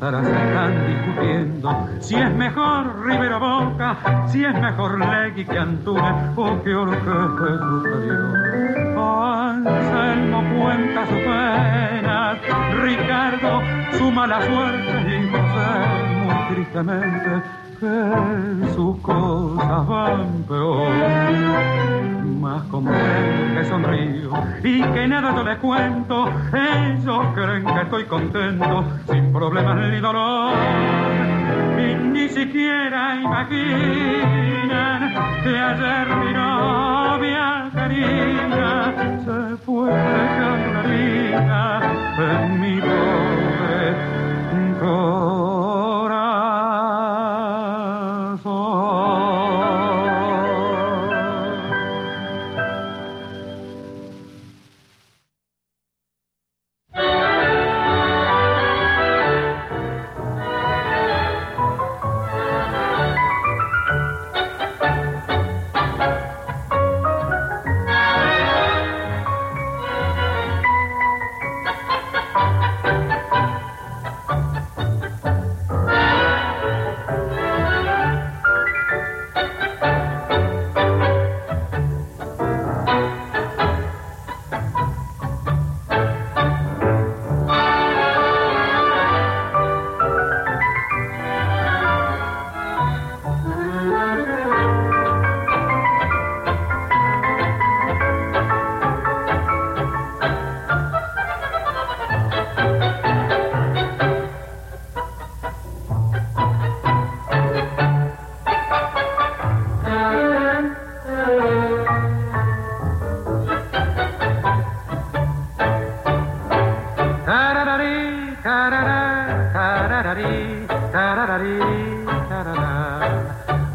Mientras 0.00 0.26
están 0.26 0.86
discutiendo 0.86 1.88
si 2.00 2.14
es 2.14 2.34
mejor 2.34 3.04
Rivero 3.04 3.38
Boca, 3.38 4.26
si 4.28 4.42
es 4.42 4.54
mejor 4.54 4.98
Legui 4.98 5.44
que 5.44 5.58
Antuna 5.58 6.32
o 6.36 6.62
que 6.62 6.74
Orquesta 6.74 7.44
es 7.52 7.60
superior. 7.60 8.98
Anselmo 8.98 10.42
cuenta 10.58 11.06
sus 11.06 11.18
penas, 11.18 12.38
Ricardo 12.80 13.62
su 13.98 14.10
mala 14.10 14.40
suerte 14.40 15.18
y 15.18 15.28
José 15.28 15.68
muy 16.24 16.54
tristemente 16.54 17.42
que 17.78 18.74
sus 18.74 18.96
cosas 19.00 19.86
van 19.86 20.44
peor. 20.48 22.19
Más 22.40 22.62
comprendo 22.70 23.54
que 23.54 23.64
sonrío 23.66 24.30
y 24.64 24.82
que 24.82 25.06
nada 25.06 25.34
yo 25.36 25.44
les 25.44 25.58
cuento. 25.58 26.26
Ellos 26.54 27.26
creen 27.34 27.66
que 27.66 27.80
estoy 27.82 28.04
contento, 28.04 28.84
sin 29.10 29.30
problemas 29.30 29.76
ni 29.90 30.00
dolor. 30.00 30.54
Y 31.78 31.94
ni 32.02 32.30
siquiera 32.30 33.20
imaginan 33.20 35.12
que 35.42 35.50
ayer 35.50 36.16
mi 36.16 36.32
novia 36.32 37.70
querida 37.74 38.94
se 39.18 39.56
fue 39.58 39.92
dejando 39.92 40.72
la 40.72 40.82
vida 40.82 41.80
en 42.16 42.60
mi 42.60 42.80
pobre. 42.80 43.96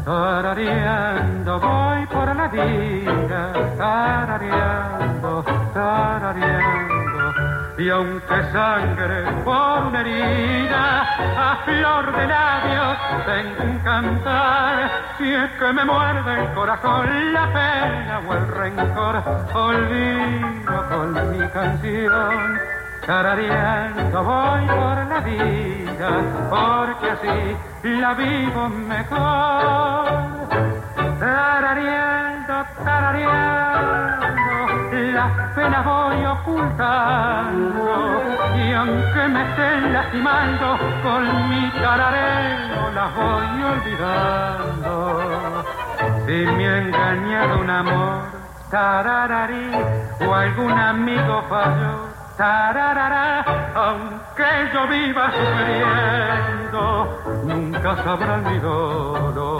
Tarareando 0.04 1.60
voy 1.60 2.06
por 2.06 2.34
la 2.34 2.48
vida, 2.48 3.52
tarareando, 3.78 5.44
tarareando. 5.72 7.34
y 7.78 7.88
aunque 7.88 8.42
sangre 8.50 9.30
por 9.44 9.86
una 9.86 10.00
herida, 10.00 11.02
a 11.02 11.56
flor 11.64 12.16
de 12.16 12.26
labios 12.26 12.98
tengo 13.26 13.62
un 13.62 13.78
cantar. 13.78 14.90
Si 15.16 15.32
es 15.32 15.50
que 15.52 15.72
me 15.72 15.84
muerde 15.84 16.42
el 16.42 16.52
corazón 16.52 17.32
la 17.32 17.46
pena 17.52 18.22
o 18.26 18.34
el 18.34 18.48
rencor, 18.48 19.22
olvido 19.54 20.88
con 20.88 21.30
mi 21.30 21.46
canción. 21.50 22.58
Tarareando 23.06 24.24
voy 24.24 24.66
por 24.66 25.06
la 25.06 25.20
vida, 25.20 25.85
porque 26.50 27.10
así 27.10 27.56
la 27.82 28.14
vivo 28.14 28.68
mejor. 28.68 30.48
Tarareando, 31.18 32.64
tarareando 32.84 33.76
las 35.16 35.32
penas 35.54 35.84
voy 35.84 36.24
ocultando 36.26 38.22
y 38.54 38.72
aunque 38.72 39.28
me 39.28 39.42
estén 39.48 39.92
lastimando 39.94 40.78
con 41.02 41.48
mi 41.48 41.70
tarareo 41.70 42.90
las 42.94 43.14
voy 43.14 43.62
olvidando. 43.72 44.92
Si 46.26 46.32
me 46.32 46.68
ha 46.68 46.78
engañado 46.78 47.60
un 47.60 47.70
amor, 47.70 48.22
tarararí, 48.70 49.70
o 50.26 50.34
algún 50.34 50.72
amigo 50.72 51.42
falló, 51.48 52.05
tararará, 52.36 53.44
aunque 53.74 54.70
yo 54.72 54.86
viva 54.88 55.30
sufriendo, 55.30 56.82
nunca 57.44 57.96
sabrá 58.04 58.36
mi 58.38 58.58
dolor. 58.58 59.55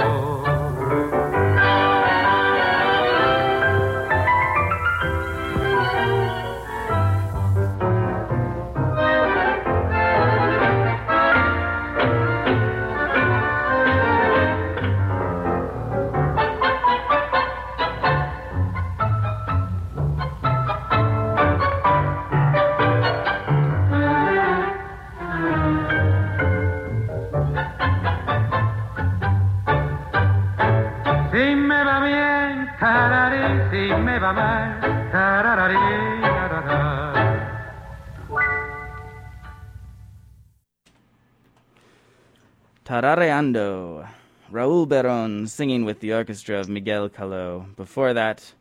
Tarareando. 42.87 44.09
Raul 44.53 44.89
Beron 44.89 45.49
singing 45.49 45.85
with 45.85 45.99
the 45.99 46.13
orchestra 46.13 46.61
of 46.61 46.69
Miguel 46.69 47.09
Caló. 47.09 47.75
Before 47.75 48.15
that, 48.15 48.53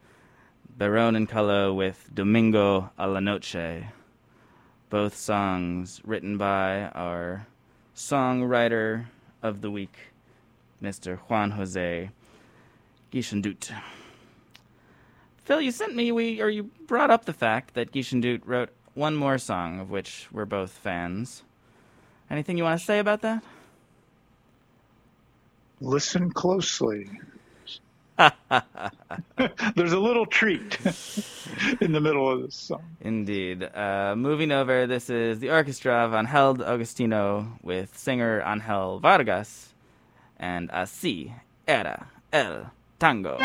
Beron 0.67 1.15
and 1.15 1.29
Caló 1.29 1.75
with 1.75 2.09
Domingo 2.11 2.89
a 2.97 3.07
la 3.07 3.19
Noche. 3.19 3.83
Both 4.89 5.15
songs 5.15 6.01
written 6.03 6.39
by 6.39 6.85
our 6.95 7.45
songwriter 7.95 9.05
of 9.43 9.61
the 9.61 9.69
week, 9.69 9.95
Mr. 10.81 11.19
Juan 11.29 11.51
Jose 11.51 12.09
Guichandut. 13.13 13.71
Phil, 15.37 15.61
you 15.61 15.69
sent 15.69 15.95
me, 15.95 16.11
we 16.11 16.41
or 16.41 16.49
you 16.49 16.71
brought 16.87 17.11
up 17.11 17.25
the 17.25 17.33
fact 17.33 17.75
that 17.75 17.91
Guichandut 17.91 18.41
wrote 18.43 18.69
one 18.95 19.15
more 19.15 19.37
song 19.37 19.79
of 19.79 19.91
which 19.91 20.27
we're 20.31 20.45
both 20.45 20.71
fans. 20.71 21.43
Anything 22.27 22.57
you 22.57 22.63
want 22.63 22.79
to 22.79 22.85
say 22.85 22.97
about 22.97 23.21
that? 23.21 23.43
Listen 25.81 26.31
closely. 26.31 27.09
There's 29.75 29.91
a 29.91 29.99
little 29.99 30.25
treat 30.25 30.77
in 31.81 31.91
the 31.91 31.99
middle 31.99 32.29
of 32.29 32.41
this 32.43 32.55
song. 32.55 32.83
Indeed. 33.01 33.63
Uh, 33.63 34.15
moving 34.17 34.51
over, 34.51 34.87
this 34.87 35.09
is 35.09 35.39
the 35.39 35.49
orchestra 35.51 35.93
of 35.93 36.13
Angel 36.13 36.53
D'Agostino 36.53 37.57
with 37.61 37.97
singer 37.97 38.41
Angel 38.45 38.99
Vargas 38.99 39.73
and 40.37 40.69
Así 40.71 41.33
era 41.67 42.07
el 42.31 42.71
tango. 42.99 43.37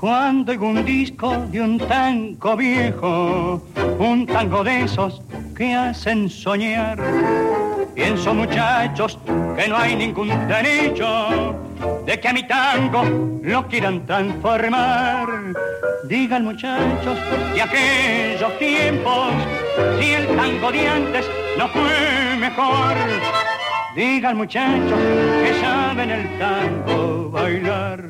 Cuando 0.00 0.52
en 0.52 0.62
un 0.62 0.84
disco 0.84 1.36
de 1.50 1.60
un 1.60 1.76
tango 1.76 2.56
viejo, 2.56 3.60
un 3.98 4.26
tango 4.26 4.62
de 4.62 4.82
esos 4.82 5.20
que 5.56 5.74
hacen 5.74 6.30
soñar, 6.30 7.02
pienso 7.96 8.32
muchachos 8.32 9.18
que 9.56 9.66
no 9.66 9.76
hay 9.76 9.96
ningún 9.96 10.28
derecho 10.46 11.56
de 12.06 12.20
que 12.20 12.28
a 12.28 12.32
mi 12.32 12.44
tango 12.44 13.02
lo 13.42 13.66
quieran 13.66 14.06
transformar. 14.06 15.26
Digan 16.04 16.44
muchachos 16.44 17.18
de 17.52 17.60
aquellos 17.60 18.56
tiempos, 18.60 19.32
si 19.98 20.12
el 20.12 20.28
tango 20.36 20.70
de 20.70 20.88
antes 20.88 21.26
no 21.58 21.66
fue 21.70 22.36
mejor. 22.38 22.94
Digan 23.96 24.36
muchachos 24.36 25.00
que 25.42 25.60
saben 25.60 26.10
el 26.12 26.38
tango 26.38 27.30
bailar, 27.30 28.04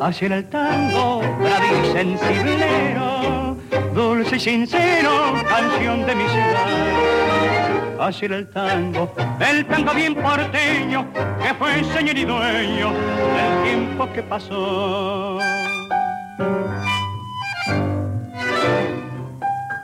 Así 0.00 0.26
era 0.26 0.36
el 0.36 0.48
tango, 0.48 1.20
bravo 1.40 1.64
y 1.82 1.92
sensiblero, 1.92 3.56
dulce 3.92 4.36
y 4.36 4.40
sincero, 4.40 5.34
canción 5.48 6.06
de 6.06 6.14
mi 6.14 6.24
ciudad. 6.28 7.98
Así 8.00 8.26
era 8.26 8.36
el 8.36 8.48
tango, 8.48 9.12
el 9.40 9.66
tango 9.66 9.92
bien 9.94 10.14
porteño, 10.14 11.12
que 11.12 11.52
fue 11.54 11.82
señor 11.82 12.16
y 12.16 12.24
dueño 12.24 12.92
del 12.92 13.62
tiempo 13.64 14.08
que 14.12 14.22
pasó. 14.22 15.38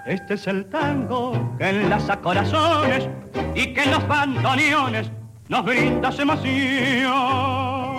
Este 0.07 0.35
es 0.35 0.47
el 0.47 0.67
tango 0.67 1.57
que 1.59 1.71
enlaza 1.71 2.17
corazones 2.21 3.09
y 3.55 3.75
que 3.75 3.83
en 3.83 3.91
los 3.91 4.07
bandoneones 4.07 5.11
nos 5.49 5.65
brinda 5.65 6.13
su 6.13 6.23
emoción. 6.23 7.97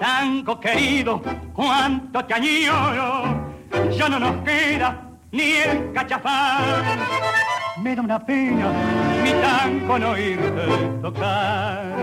Tango 0.00 0.60
querido, 0.60 1.22
cuánto 1.52 2.24
te 2.24 2.34
añoro, 2.34 3.24
ya 3.90 4.08
no 4.08 4.18
nos 4.18 4.36
queda 4.44 5.02
ni 5.32 5.52
el 5.52 5.92
cachafán. 5.92 6.98
Me 7.82 7.94
da 7.94 8.02
una 8.02 8.24
pena 8.24 8.72
mi 9.22 9.32
tango 9.32 9.98
no 9.98 10.16
irte 10.16 10.66
tocar 11.02 11.94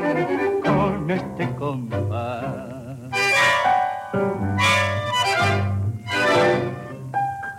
con 0.63 1.09
este 1.09 1.55
compás. 1.55 2.72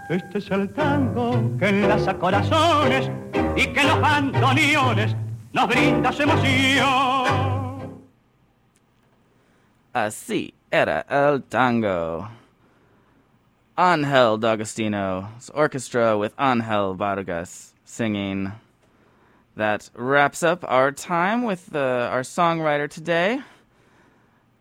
Este 0.09 0.39
es 0.39 0.51
el 0.51 0.73
tango 0.73 1.57
que 1.59 1.69
enlaza 1.69 2.15
corazones 2.15 3.11
y 3.57 3.67
que 3.67 3.83
los 3.83 4.01
bandoneones 4.01 5.17
nos 5.53 5.67
brinda 5.67 6.13
su 6.13 6.23
emoción. 6.23 8.05
Así 9.93 10.55
era 10.71 11.05
el 11.09 11.43
tango. 11.43 12.29
Angel 13.77 14.39
D'Agostino's 14.39 15.51
orchestra 15.53 16.17
with 16.17 16.33
Angel 16.39 16.95
Vargas 16.95 17.75
singing. 17.85 18.53
That 19.57 19.91
wraps 19.95 20.43
up 20.43 20.65
our 20.69 20.93
time 20.93 21.45
with 21.45 21.75
uh, 21.75 22.09
our 22.13 22.23
songwriter 22.23 22.89
today, 22.89 23.41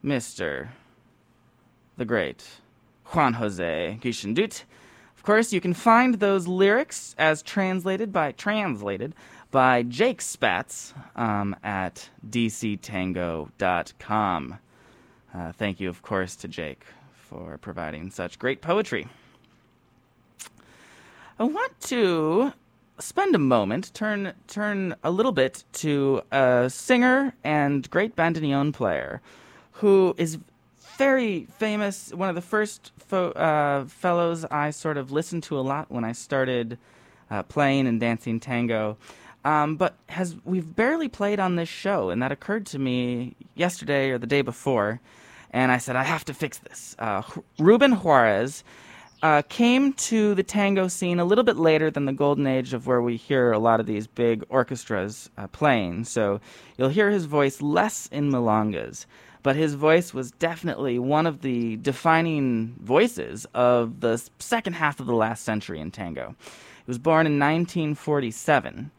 Mr. 0.03 0.69
the 1.97 2.05
Great 2.05 2.43
Juan 3.07 3.33
Jose 3.33 3.99
Guichandut. 4.01 4.63
Of 5.15 5.23
course, 5.23 5.53
you 5.53 5.61
can 5.61 5.73
find 5.73 6.15
those 6.15 6.47
lyrics 6.47 7.15
as 7.17 7.41
translated 7.41 8.11
by 8.11 8.31
translated 8.33 9.13
by 9.51 9.83
Jake 9.83 10.21
Spatz 10.21 10.93
um, 11.15 11.55
at 11.63 12.09
dctango.com. 12.27 13.49
Uh, 15.33 15.51
thank 15.53 15.79
you, 15.79 15.89
of 15.89 16.01
course, 16.01 16.35
to 16.37 16.47
Jake 16.47 16.83
for 17.13 17.57
providing 17.59 18.11
such 18.11 18.37
great 18.37 18.61
poetry. 18.61 19.07
I 21.39 21.43
want 21.43 21.79
to 21.81 22.53
spend 22.99 23.33
a 23.33 23.39
moment, 23.39 23.93
turn 23.93 24.33
turn 24.47 24.95
a 25.03 25.11
little 25.11 25.31
bit 25.31 25.63
to 25.73 26.21
a 26.31 26.69
singer 26.69 27.33
and 27.43 27.89
great 27.89 28.15
bandoneon 28.15 28.73
player, 28.73 29.21
who 29.73 30.13
is 30.17 30.37
very 30.97 31.45
famous. 31.57 32.11
One 32.13 32.29
of 32.29 32.35
the 32.35 32.41
first 32.41 32.91
fo- 32.97 33.31
uh, 33.31 33.85
fellows 33.85 34.45
I 34.45 34.71
sort 34.71 34.97
of 34.97 35.11
listened 35.11 35.43
to 35.43 35.59
a 35.59 35.61
lot 35.61 35.91
when 35.91 36.03
I 36.03 36.11
started 36.11 36.77
uh, 37.29 37.43
playing 37.43 37.87
and 37.87 37.99
dancing 37.99 38.39
tango. 38.39 38.97
Um, 39.45 39.75
but 39.75 39.95
has 40.07 40.37
we've 40.45 40.73
barely 40.75 41.09
played 41.09 41.39
on 41.39 41.57
this 41.57 41.67
show, 41.67 42.09
and 42.09 42.21
that 42.21 42.31
occurred 42.31 42.65
to 42.67 42.79
me 42.79 43.35
yesterday 43.55 44.09
or 44.09 44.17
the 44.17 44.27
day 44.27 44.41
before, 44.41 45.01
and 45.51 45.69
I 45.71 45.79
said 45.79 45.97
I 45.97 46.03
have 46.03 46.23
to 46.25 46.33
fix 46.33 46.59
this. 46.59 46.95
Uh, 46.97 47.23
Ruben 47.59 47.91
Juarez 47.91 48.63
uh, 49.21 49.41
came 49.49 49.93
to 49.93 50.33
the 50.35 50.43
tango 50.43 50.87
scene 50.87 51.19
a 51.19 51.25
little 51.25 51.43
bit 51.43 51.57
later 51.57 51.89
than 51.91 52.05
the 52.05 52.13
golden 52.13 52.47
age 52.47 52.73
of 52.73 52.87
where 52.87 53.01
we 53.01 53.17
hear 53.17 53.51
a 53.51 53.59
lot 53.59 53.79
of 53.79 53.85
these 53.85 54.07
big 54.07 54.45
orchestras 54.49 55.29
uh, 55.37 55.47
playing. 55.47 56.05
So 56.05 56.39
you'll 56.77 56.89
hear 56.89 57.09
his 57.09 57.25
voice 57.25 57.61
less 57.61 58.07
in 58.11 58.29
milongas, 58.29 59.05
but 59.43 59.57
his 59.57 59.75
voice 59.75 60.13
was 60.13 60.31
definitely 60.31 60.97
one 60.97 61.27
of 61.27 61.41
the 61.41 61.75
defining 61.77 62.75
voices 62.79 63.45
of 63.53 63.99
the 63.99 64.21
second 64.39 64.73
half 64.73 64.99
of 64.99 65.05
the 65.05 65.13
last 65.13 65.43
century 65.43 65.79
in 65.79 65.91
tango. 65.91 66.35
He 66.39 66.87
was 66.87 66.97
born 66.97 67.27
in 67.27 67.33
1947 67.33 68.89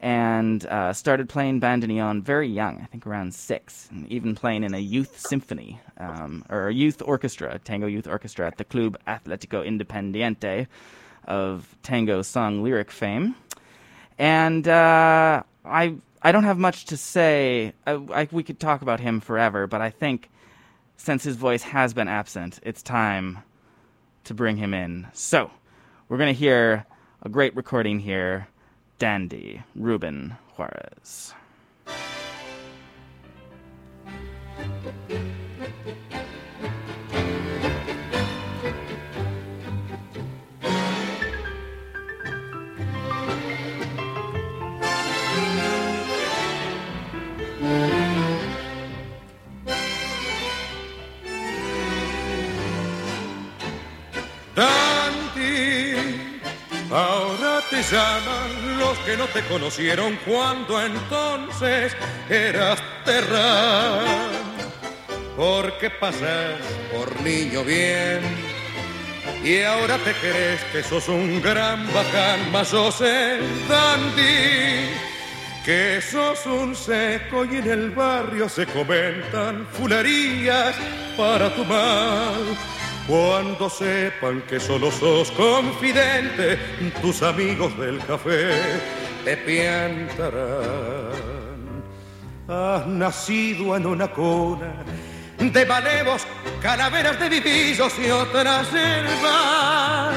and 0.00 0.64
uh, 0.64 0.94
started 0.94 1.28
playing 1.28 1.60
bandoneon 1.60 2.22
very 2.22 2.48
young, 2.48 2.80
I 2.80 2.86
think 2.86 3.06
around 3.06 3.34
six, 3.34 3.88
and 3.90 4.10
even 4.10 4.34
playing 4.34 4.64
in 4.64 4.72
a 4.72 4.78
youth 4.78 5.20
symphony 5.20 5.78
um, 5.98 6.42
or 6.48 6.68
a 6.68 6.74
youth 6.74 7.02
orchestra, 7.04 7.54
a 7.54 7.58
tango 7.58 7.86
youth 7.86 8.06
orchestra 8.06 8.46
at 8.46 8.56
the 8.56 8.64
Club 8.64 8.98
Atletico 9.06 9.62
Independiente 9.62 10.66
of 11.26 11.76
tango 11.82 12.22
song 12.22 12.62
lyric 12.62 12.90
fame. 12.90 13.34
And 14.18 14.66
uh, 14.66 15.42
I 15.66 15.94
I 16.22 16.32
don't 16.32 16.44
have 16.44 16.58
much 16.58 16.84
to 16.86 16.96
say. 16.96 17.72
I, 17.86 17.92
I, 18.12 18.28
we 18.30 18.42
could 18.42 18.60
talk 18.60 18.82
about 18.82 19.00
him 19.00 19.20
forever, 19.20 19.66
but 19.66 19.80
I 19.80 19.90
think 19.90 20.30
since 20.96 21.24
his 21.24 21.36
voice 21.36 21.62
has 21.62 21.94
been 21.94 22.08
absent, 22.08 22.60
it's 22.62 22.82
time 22.82 23.38
to 24.24 24.34
bring 24.34 24.56
him 24.56 24.74
in. 24.74 25.08
So 25.14 25.50
we're 26.08 26.18
gonna 26.18 26.32
hear 26.32 26.84
a 27.22 27.28
great 27.28 27.56
recording 27.56 28.00
here 28.00 28.48
dandy 28.98 29.62
Ruben 29.74 30.36
Juarez. 30.56 31.32
Llaman 57.82 58.78
los 58.78 58.98
que 59.00 59.16
no 59.16 59.26
te 59.26 59.42
conocieron 59.44 60.18
cuando 60.26 60.80
entonces 60.80 61.96
eras 62.28 62.78
terral. 63.04 64.04
Porque 65.36 65.88
pasas 65.90 66.60
por 66.92 67.20
niño 67.22 67.64
bien 67.64 68.20
y 69.42 69.62
ahora 69.62 69.96
te 69.98 70.12
crees 70.14 70.62
que 70.72 70.82
sos 70.82 71.08
un 71.08 71.40
gran 71.40 71.86
bacán, 71.94 72.52
mas 72.52 72.68
sos 72.68 73.00
el 73.00 73.40
dandy. 73.68 74.90
Que 75.64 76.00
sos 76.00 76.44
un 76.46 76.74
seco 76.74 77.44
y 77.44 77.56
en 77.56 77.70
el 77.70 77.90
barrio 77.90 78.48
se 78.48 78.66
comentan 78.66 79.66
fulerías 79.72 80.74
para 81.16 81.54
tu 81.54 81.64
mal. 81.64 82.56
Cuando 83.06 83.68
sepan 83.68 84.42
que 84.42 84.60
solo 84.60 84.90
sos 84.90 85.30
confidente, 85.32 86.58
tus 87.00 87.22
amigos 87.22 87.76
del 87.78 87.98
café 87.98 88.50
te 89.24 89.36
piantarán. 89.36 91.10
Has 92.48 92.86
nacido 92.86 93.76
en 93.76 93.86
una 93.86 94.08
cuna 94.08 94.84
de 95.38 95.66
malevos, 95.66 96.26
calaveras 96.60 97.18
de 97.18 97.28
vivillos 97.28 97.92
y 97.98 98.10
otras 98.10 98.66
selvas. 98.68 100.14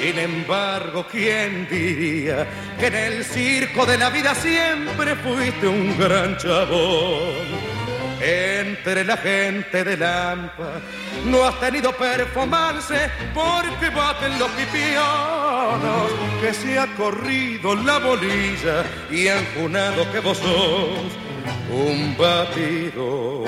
Sin 0.00 0.18
embargo, 0.18 1.06
¿quién 1.10 1.66
diría 1.68 2.46
que 2.78 2.86
en 2.86 2.94
el 2.94 3.24
circo 3.24 3.86
de 3.86 3.98
la 3.98 4.10
vida 4.10 4.34
siempre 4.34 5.16
fuiste 5.16 5.66
un 5.66 5.98
gran 5.98 6.36
chabón? 6.36 7.83
Entre 8.26 9.04
la 9.04 9.18
gente 9.18 9.84
de 9.84 9.98
Lampa 9.98 10.80
no 11.26 11.44
has 11.44 11.60
tenido 11.60 11.92
performance 11.92 13.10
porque 13.34 13.90
baten 13.90 14.38
los 14.38 14.50
pipionos 14.52 16.10
que 16.40 16.54
se 16.54 16.78
ha 16.78 16.86
corrido 16.96 17.74
la 17.74 17.98
bolilla 17.98 18.82
y 19.10 19.28
han 19.28 19.44
junado 19.54 20.10
que 20.10 20.20
vos 20.20 20.38
sos 20.38 21.12
un 21.70 22.16
batido. 22.16 23.44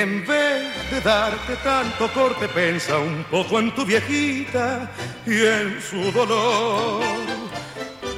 En 0.00 0.24
vez 0.24 0.90
de 0.90 1.00
darte 1.00 1.56
tanto 1.56 2.08
corte, 2.12 2.46
pensa 2.48 2.98
un 2.98 3.24
poco 3.24 3.58
en 3.58 3.74
tu 3.74 3.84
viejita 3.84 4.90
y 5.26 5.44
en 5.44 5.80
su 5.82 6.12
dolor. 6.12 7.02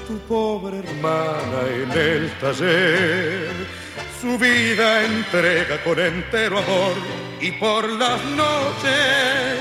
Tu 0.07 0.18
pobre 0.28 0.78
hermana 0.78 1.61
en 1.72 1.91
el 1.93 2.31
taller, 2.39 3.49
su 4.20 4.37
vida 4.37 5.05
entrega 5.05 5.83
con 5.83 5.99
entero 5.99 6.59
amor 6.59 6.95
y 7.41 7.53
por 7.53 7.89
las 7.89 8.22
noches 8.24 9.61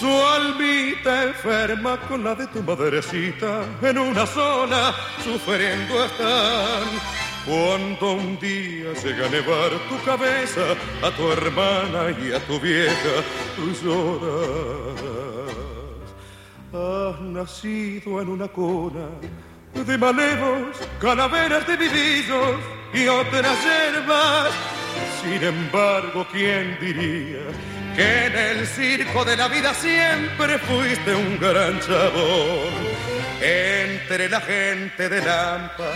su 0.00 0.08
almita 0.08 1.24
enferma 1.24 2.00
con 2.08 2.24
la 2.24 2.34
de 2.34 2.48
tu 2.48 2.62
madrecita 2.62 3.64
en 3.80 3.98
una 3.98 4.26
sola, 4.26 4.94
sufriendo 5.22 6.04
están. 6.04 7.13
Cuando 7.46 8.12
un 8.12 8.38
día 8.38 8.94
llega 9.02 9.26
a 9.26 9.28
nevar 9.28 9.70
tu 9.90 10.02
cabeza, 10.02 10.62
a 11.02 11.10
tu 11.10 11.30
hermana 11.30 12.10
y 12.18 12.32
a 12.32 12.40
tu 12.40 12.58
vieja, 12.58 13.22
tú 13.54 13.70
lloras. 13.82 15.04
Has 16.72 17.20
nacido 17.20 18.22
en 18.22 18.28
una 18.30 18.48
cuna 18.48 19.08
de 19.74 19.98
malevos, 19.98 20.78
calaveras 20.98 21.66
de 21.66 21.76
vivillos 21.76 22.56
y 22.94 23.06
otras 23.08 23.58
hierbas. 23.62 24.50
Sin 25.22 25.42
embargo, 25.42 26.26
¿quién 26.32 26.78
diría 26.80 27.44
que 27.94 28.26
en 28.26 28.36
el 28.38 28.66
circo 28.66 29.22
de 29.24 29.36
la 29.36 29.48
vida 29.48 29.74
siempre 29.74 30.58
fuiste 30.60 31.14
un 31.14 31.38
gran 31.38 31.78
chabón? 31.80 33.23
Entre 33.46 34.30
la 34.30 34.40
gente 34.40 35.06
de 35.06 35.20
Lampa 35.20 35.92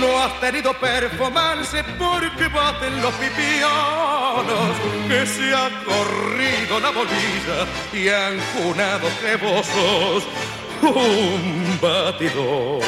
no 0.00 0.20
has 0.20 0.40
tenido 0.40 0.74
performance 0.74 1.84
porque 1.96 2.48
baten 2.48 3.00
los 3.00 3.14
pipionos 3.14 4.76
que 5.06 5.24
se 5.24 5.54
ha 5.54 5.70
corrido 5.84 6.80
la 6.80 6.90
bolilla 6.90 7.66
y 7.92 8.08
han 8.08 8.40
junado 8.52 9.08
que 9.20 9.36
vos 9.36 9.68
un 10.82 11.78
batidor. 11.80 12.82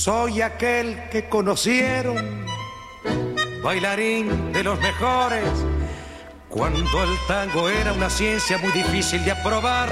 Soy 0.00 0.40
aquel 0.40 1.10
que 1.10 1.28
conocieron, 1.28 2.46
bailarín 3.62 4.50
de 4.50 4.64
los 4.64 4.80
mejores, 4.80 5.44
cuando 6.48 7.02
el 7.02 7.18
tango 7.28 7.68
era 7.68 7.92
una 7.92 8.08
ciencia 8.08 8.56
muy 8.56 8.72
difícil 8.72 9.22
de 9.26 9.32
aprobar. 9.32 9.90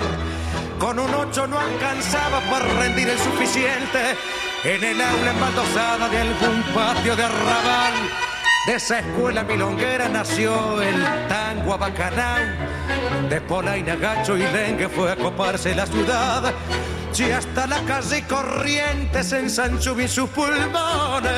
Con 0.79 0.99
un 0.99 1.13
ocho 1.13 1.47
no 1.47 1.59
alcanzaba 1.61 2.41
para 2.51 2.65
rendir 2.81 3.07
el 3.07 3.19
suficiente 3.19 4.17
en 4.65 4.83
el 4.83 4.99
aula 4.99 5.31
embaldosada 5.31 6.09
de 6.09 6.19
algún 6.21 6.63
patio 6.75 7.15
de 7.15 7.25
arrabal. 7.25 7.93
De 8.67 8.77
esa 8.77 9.01
escuela 9.01 9.43
milonguera 9.43 10.09
nació 10.09 10.81
el 10.81 11.05
tango 11.29 11.75
abacanao. 11.75 13.29
De 13.29 13.43
Polaina, 13.43 13.95
Gacho 13.97 14.39
y 14.39 14.41
Lengue 14.41 14.89
fue 14.89 15.13
a 15.13 15.17
coparse 15.17 15.75
la 15.75 15.85
ciudad. 15.85 16.55
Y 17.21 17.33
hasta 17.33 17.67
la 17.67 17.81
calle 17.83 18.23
Corrientes 18.29 19.33
ensanchó 19.33 19.97
bien 19.97 20.09
sus 20.09 20.31
pulmones. 20.31 21.29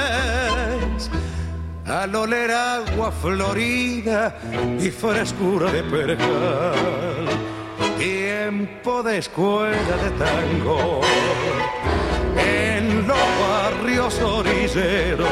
Al 1.86 2.14
oler 2.14 2.50
agua 2.50 3.10
florida 3.10 4.36
y 4.78 4.90
frescura 4.90 5.72
de 5.72 5.82
percal. 5.84 6.74
Tiempo 7.96 9.02
de 9.02 9.18
escuela 9.18 9.96
de 10.04 10.10
tango 10.18 11.00
en 12.36 13.06
los 13.06 13.16
barrios 13.40 14.20
orilleros 14.20 15.28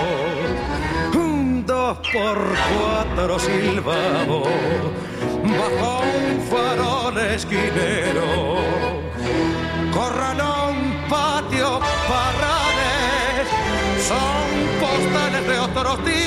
un 1.14 1.66
dos 1.66 1.98
por 1.98 2.38
cuatro 2.74 3.38
silbado 3.38 4.44
bajo 5.44 6.00
un 6.00 6.40
farol 6.48 7.18
esquinero 7.18 8.97
corralón, 10.18 10.74
patio, 11.08 11.80
parrales 12.08 13.46
son 14.08 14.48
postales 14.80 15.46
de 15.46 15.58
otros 15.58 16.04
tiempos 16.04 16.26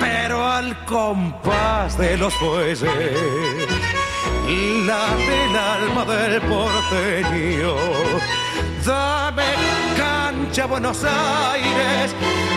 pero 0.00 0.44
al 0.44 0.84
compás 0.86 1.98
de 1.98 2.16
los 2.16 2.32
fuelles 2.34 2.82
la 4.86 5.16
del 5.16 5.56
alma 5.56 6.04
del 6.04 6.40
porteño. 6.42 7.74
Dame 8.84 9.42
cancha 9.96 10.66
Buenos 10.66 11.02
Aires 11.04 12.14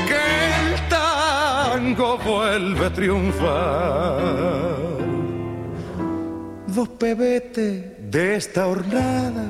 que 0.07 0.19
el 0.61 0.87
tango 0.87 2.17
vuelve 2.19 2.85
a 2.85 2.93
triunfar. 2.93 4.19
Dos 6.67 6.89
pebetes 6.89 7.98
de 8.09 8.35
esta 8.37 8.65
hornada 8.65 9.45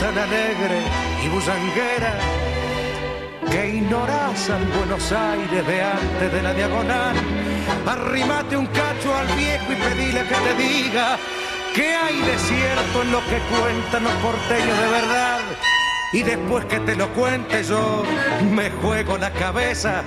tan 0.00 0.18
alegre 0.18 0.80
y 1.24 1.28
busanguera 1.28 2.18
que 3.50 3.76
ignoras 3.76 4.50
al 4.50 4.64
Buenos 4.66 5.10
Aires 5.12 5.66
de 5.66 5.82
antes 5.82 6.32
de 6.32 6.42
la 6.42 6.52
diagonal. 6.52 7.16
Arrimate 7.86 8.56
un 8.56 8.66
cacho 8.66 9.14
al 9.14 9.26
viejo 9.36 9.72
y 9.72 9.76
pedile 9.76 10.20
que 10.24 10.34
te 10.34 10.62
diga 10.62 11.18
que 11.74 11.94
hay 11.94 12.20
desierto 12.20 13.02
en 13.02 13.12
lo 13.12 13.20
que 13.20 13.38
cuentan 13.50 14.04
los 14.04 14.12
porteños 14.14 14.78
de 14.78 14.88
verdad. 14.88 15.40
Y 16.12 16.22
después 16.22 16.66
que 16.66 16.78
te 16.80 16.94
lo 16.94 17.08
cuente 17.14 17.64
yo, 17.64 18.02
me 18.50 18.70
juego 18.70 19.16
la 19.16 19.30
cabeza, 19.32 20.02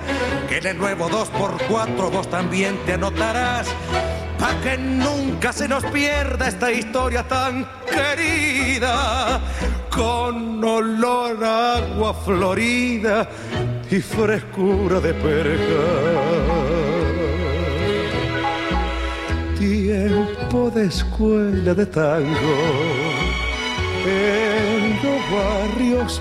que 0.47 0.59
en 0.59 0.67
el 0.67 0.77
nuevo 0.77 1.09
2x4 1.09 2.11
vos 2.11 2.29
también 2.29 2.77
te 2.85 2.93
anotarás 2.93 3.67
para 4.39 4.61
que 4.61 4.77
nunca 4.77 5.51
se 5.51 5.67
nos 5.67 5.83
pierda 5.85 6.47
esta 6.47 6.71
historia 6.71 7.23
tan 7.23 7.67
querida, 7.89 9.41
con 9.89 10.63
olor 10.63 11.43
a 11.43 11.77
agua 11.77 12.13
florida 12.13 13.27
y 13.89 13.99
frescura 13.99 14.99
de 14.99 15.13
perca. 15.13 15.85
Tiempo 19.57 20.69
de 20.69 20.85
escuela 20.85 21.73
de 21.73 21.85
tango 21.85 22.55
en 24.05 24.54
los 25.03 25.21
barrios 25.31 26.13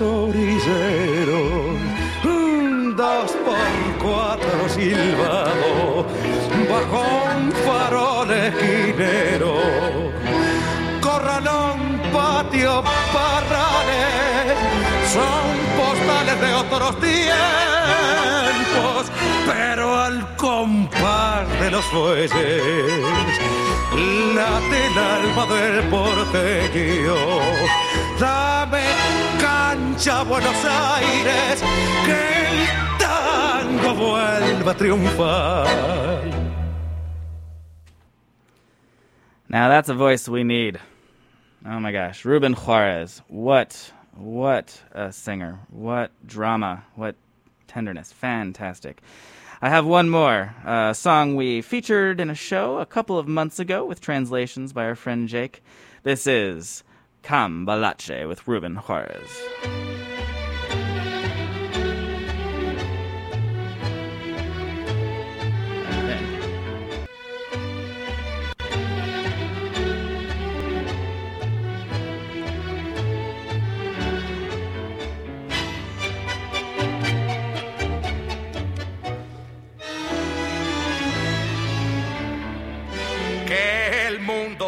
dos 2.95 3.31
por 3.45 3.67
cuatro 4.01 4.69
silbado 4.69 6.05
bajo 6.69 7.01
un 7.35 7.51
farol 7.51 8.31
esquinero. 8.31 9.53
Corralón 11.01 12.01
patio 12.13 12.83
parrales 13.13 14.57
son 15.13 15.45
postales 15.77 16.37
de 16.41 16.53
otros 16.53 16.99
tiempos 16.99 17.35
pero 19.45 19.85
al 20.01 20.35
compás 20.35 21.47
de 21.59 21.71
los 21.71 21.85
fuelles 21.85 22.95
late 24.35 24.87
el 24.87 24.97
alma 24.97 25.45
del 25.45 25.83
porteño 25.89 27.15
dame 28.19 28.85
cancha 29.39 30.23
Buenos 30.25 30.65
Aires 30.65 31.61
que 32.05 32.13
el 32.13 32.97
tango 32.97 33.93
vuelva 33.93 34.71
a 34.71 34.75
triunfar. 34.75 36.45
Now 39.49 39.69
that's 39.69 39.89
a 39.89 39.93
voice 39.93 40.27
we 40.27 40.43
need. 40.43 40.79
Oh 41.65 41.79
my 41.79 41.91
gosh, 41.91 42.25
Ruben 42.25 42.53
Juarez. 42.53 43.21
What, 43.27 43.91
what 44.15 44.81
a 44.91 45.11
singer. 45.11 45.59
What 45.69 46.11
drama. 46.25 46.83
What 46.95 47.15
tenderness. 47.67 48.11
Fantastic. 48.11 49.01
I 49.61 49.69
have 49.69 49.85
one 49.85 50.09
more 50.09 50.53
a 50.65 50.93
song 50.95 51.35
we 51.35 51.61
featured 51.61 52.19
in 52.19 52.29
a 52.29 52.35
show 52.35 52.77
a 52.77 52.85
couple 52.85 53.17
of 53.17 53.27
months 53.27 53.59
ago 53.59 53.83
with 53.83 53.99
translations 53.99 54.73
by 54.73 54.85
our 54.85 54.95
friend 54.95 55.27
Jake. 55.27 55.63
This 56.03 56.27
is 56.27 56.83
Cambalache 57.25 58.27
with 58.27 58.47
Ruben 58.47 58.75
Juarez. 58.75 59.94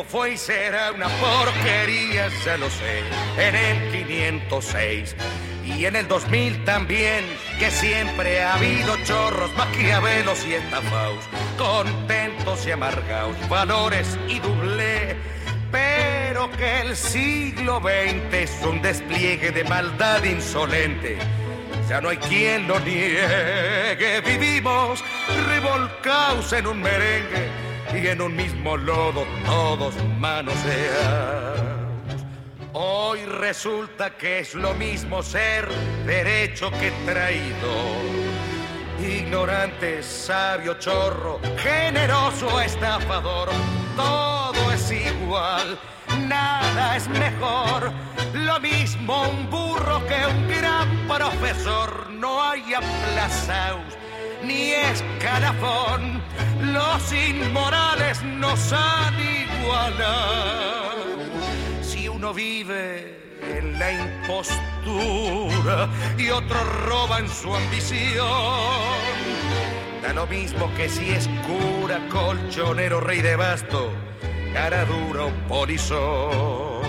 Fue 0.04 0.34
y 0.34 0.38
será 0.38 0.92
una 0.92 1.08
porquería, 1.08 2.30
ya 2.46 2.58
lo 2.58 2.70
sé, 2.70 3.02
en 3.38 3.56
el 3.56 3.92
506 3.92 5.16
y 5.66 5.86
en 5.86 5.96
el 5.96 6.08
2000 6.08 6.64
también, 6.64 7.26
que 7.60 7.70
siempre 7.72 8.42
ha 8.42 8.56
habido 8.56 8.96
chorros, 9.04 9.52
maquiavelos 9.58 10.46
y 10.46 10.54
estafaos, 10.54 11.24
contentos 11.58 12.66
y 12.66 12.72
amargados, 12.72 13.36
valores 13.50 14.18
y 14.28 14.40
doble, 14.40 15.16
pero 15.72 16.50
que 16.52 16.82
el 16.82 16.96
siglo 16.96 17.82
XX 17.82 18.34
es 18.34 18.52
un 18.64 18.82
despliegue 18.82 19.52
de 19.52 19.64
maldad 19.66 20.24
insolente. 20.24 21.18
Ya 21.90 22.02
no 22.02 22.10
hay 22.10 22.18
quien 22.18 22.68
lo 22.68 22.80
niegue, 22.80 24.22
vivimos 24.26 25.04
revolcados 25.48 26.54
en 26.54 26.68
un 26.68 26.82
merengue 26.82 27.68
y 27.94 28.08
en 28.08 28.22
un 28.22 28.36
mismo 28.36 28.78
lodo 28.78 29.26
todos 29.46 29.96
manoseados. 30.20 31.62
Hoy 32.74 33.26
resulta 33.26 34.18
que 34.18 34.40
es 34.40 34.54
lo 34.54 34.74
mismo 34.74 35.24
ser 35.24 35.68
derecho 36.06 36.70
que 36.72 36.92
traído. 37.06 37.74
Ignorante, 39.00 40.04
sabio, 40.04 40.76
chorro, 40.80 41.40
generoso, 41.58 42.60
estafador, 42.62 43.50
todo 43.96 44.72
es 44.72 44.92
igual, 44.92 45.80
nada 46.28 46.98
es 46.98 47.08
mejor. 47.08 47.92
Lo 48.34 48.60
mismo 48.60 49.30
un 49.30 49.50
burro 49.50 50.06
que 50.08 50.26
un 50.26 50.48
gran 50.48 51.08
profesor, 51.08 52.10
no 52.12 52.44
hay 52.44 52.74
aplazaos 52.74 53.98
ni 54.44 54.72
escalafón. 54.72 56.22
Los 56.62 57.14
inmorales 57.14 58.24
nos 58.24 58.72
han 58.74 59.16
igualado. 59.20 61.06
Si 61.82 62.08
uno 62.08 62.34
vive 62.34 63.18
en 63.42 63.78
la 63.80 63.92
impostura 63.92 65.90
y 66.18 66.30
otro 66.30 66.58
roba 66.86 67.20
en 67.20 67.30
su 67.30 67.54
ambición, 67.54 68.26
da 70.02 70.14
lo 70.14 70.28
mismo 70.28 70.72
que 70.76 70.90
si 70.90 71.12
es 71.12 71.30
cura, 71.46 72.00
colchonero, 72.10 73.00
rey 73.00 73.22
de 73.22 73.36
basto, 73.36 73.92
cara 74.54 74.86
dura 74.86 75.26
o 75.26 75.32
polizón. 75.48 76.87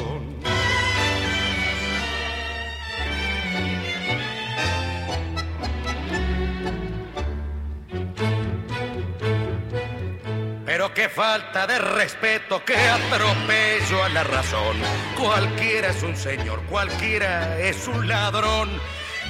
Pero 10.79 10.95
qué 10.95 11.09
falta 11.09 11.67
de 11.67 11.77
respeto, 11.77 12.65
qué 12.65 12.77
atropello 12.77 14.05
a 14.05 14.09
la 14.11 14.23
razón. 14.23 14.77
Cualquiera 15.17 15.89
es 15.89 16.05
un 16.05 16.17
señor, 16.17 16.63
cualquiera 16.67 17.59
es 17.59 17.89
un 17.89 18.07
ladrón. 18.07 18.71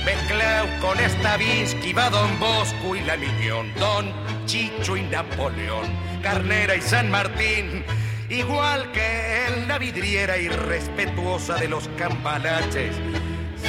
Mezclao 0.04 0.66
con 0.82 0.98
Stavinsky, 0.98 1.94
va 1.94 2.10
Don 2.10 2.38
Bosco 2.38 2.94
y 2.94 3.00
la 3.00 3.16
Miñón, 3.16 3.72
Don 3.76 4.12
Chicho 4.44 4.94
y 4.94 5.04
Napoleón, 5.04 5.86
Carnera 6.22 6.76
y 6.76 6.82
San 6.82 7.10
Martín. 7.10 7.82
Igual 8.28 8.92
que 8.92 9.46
en 9.46 9.68
la 9.68 9.78
vidriera 9.78 10.36
irrespetuosa 10.36 11.54
de 11.54 11.68
los 11.68 11.88
cambalaches, 11.96 12.94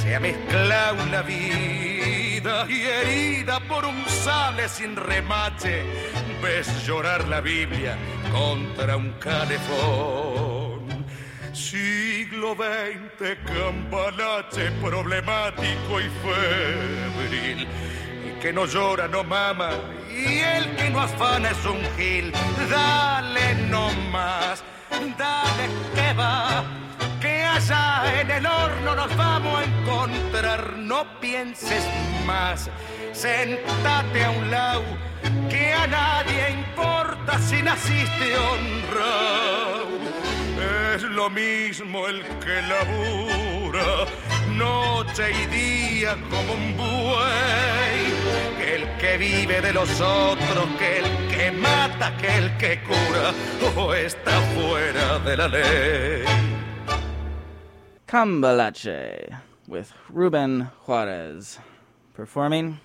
se 0.01 0.15
ha 0.15 0.19
mezclado 0.19 1.05
la 1.05 1.21
vida 1.21 2.65
y 2.67 2.81
herida 2.81 3.61
por 3.69 3.85
un 3.85 4.03
sable 4.05 4.67
sin 4.67 4.97
remache. 4.97 5.85
Ves 6.41 6.85
llorar 6.85 7.27
la 7.27 7.41
Biblia 7.41 7.97
contra 8.31 8.95
un 8.95 9.11
calefón. 9.19 11.05
Siglo 11.51 12.55
XX, 12.55 13.37
cambalache 13.45 14.71
problemático 14.81 15.99
y 15.99 16.09
febril. 16.23 17.67
Y 18.25 18.39
que 18.39 18.53
no 18.53 18.65
llora, 18.65 19.09
no 19.09 19.23
mama. 19.23 19.71
Y 20.09 20.39
el 20.39 20.75
que 20.77 20.89
no 20.89 21.01
afana 21.01 21.49
es 21.51 21.65
un 21.65 21.81
gil. 21.97 22.31
Dale 22.69 23.55
no 23.69 23.91
más, 24.11 24.63
dale 25.17 25.67
que 25.93 26.13
va. 26.13 26.63
Que 27.19 27.43
allá 27.43 28.21
en 28.21 28.31
el 28.31 28.45
horno 28.45 28.95
nos 28.95 29.17
vamos 29.17 29.59
a 29.59 29.65
encontrar. 29.65 30.77
No 30.77 31.19
pienses 31.19 31.85
más, 32.25 32.69
sentate 33.11 34.23
a 34.23 34.29
un 34.29 34.49
lado. 34.49 35.08
Que 35.49 35.73
a 35.73 35.87
nadie 35.87 36.51
importa 36.51 37.39
si 37.39 37.61
naciste 37.61 38.37
honrado. 38.37 39.87
Es 40.95 41.03
lo 41.03 41.29
mismo 41.29 42.07
el 42.07 42.21
que 42.39 42.61
labura 42.61 44.05
noche 44.59 45.31
y 45.31 45.45
día 45.47 46.17
como 46.29 46.53
un 46.53 46.75
buey, 46.75 48.01
que 48.57 48.75
el 48.75 48.97
que 48.97 49.17
vive 49.17 49.61
de 49.61 49.73
los 49.73 49.89
otros, 50.01 50.65
que 50.77 50.99
el 50.99 51.27
que 51.29 51.51
mata, 51.51 52.15
que 52.17 52.37
el 52.37 52.57
que 52.57 52.81
cura, 52.83 53.33
o 53.77 53.93
está 53.93 54.39
fuera 54.53 55.19
de 55.19 55.37
la 55.37 55.47
ley. 55.47 56.23
Cambalache 58.05 59.29
with 59.67 59.91
Ruben 60.09 60.69
Juarez 60.85 61.59
performing. 62.15 62.79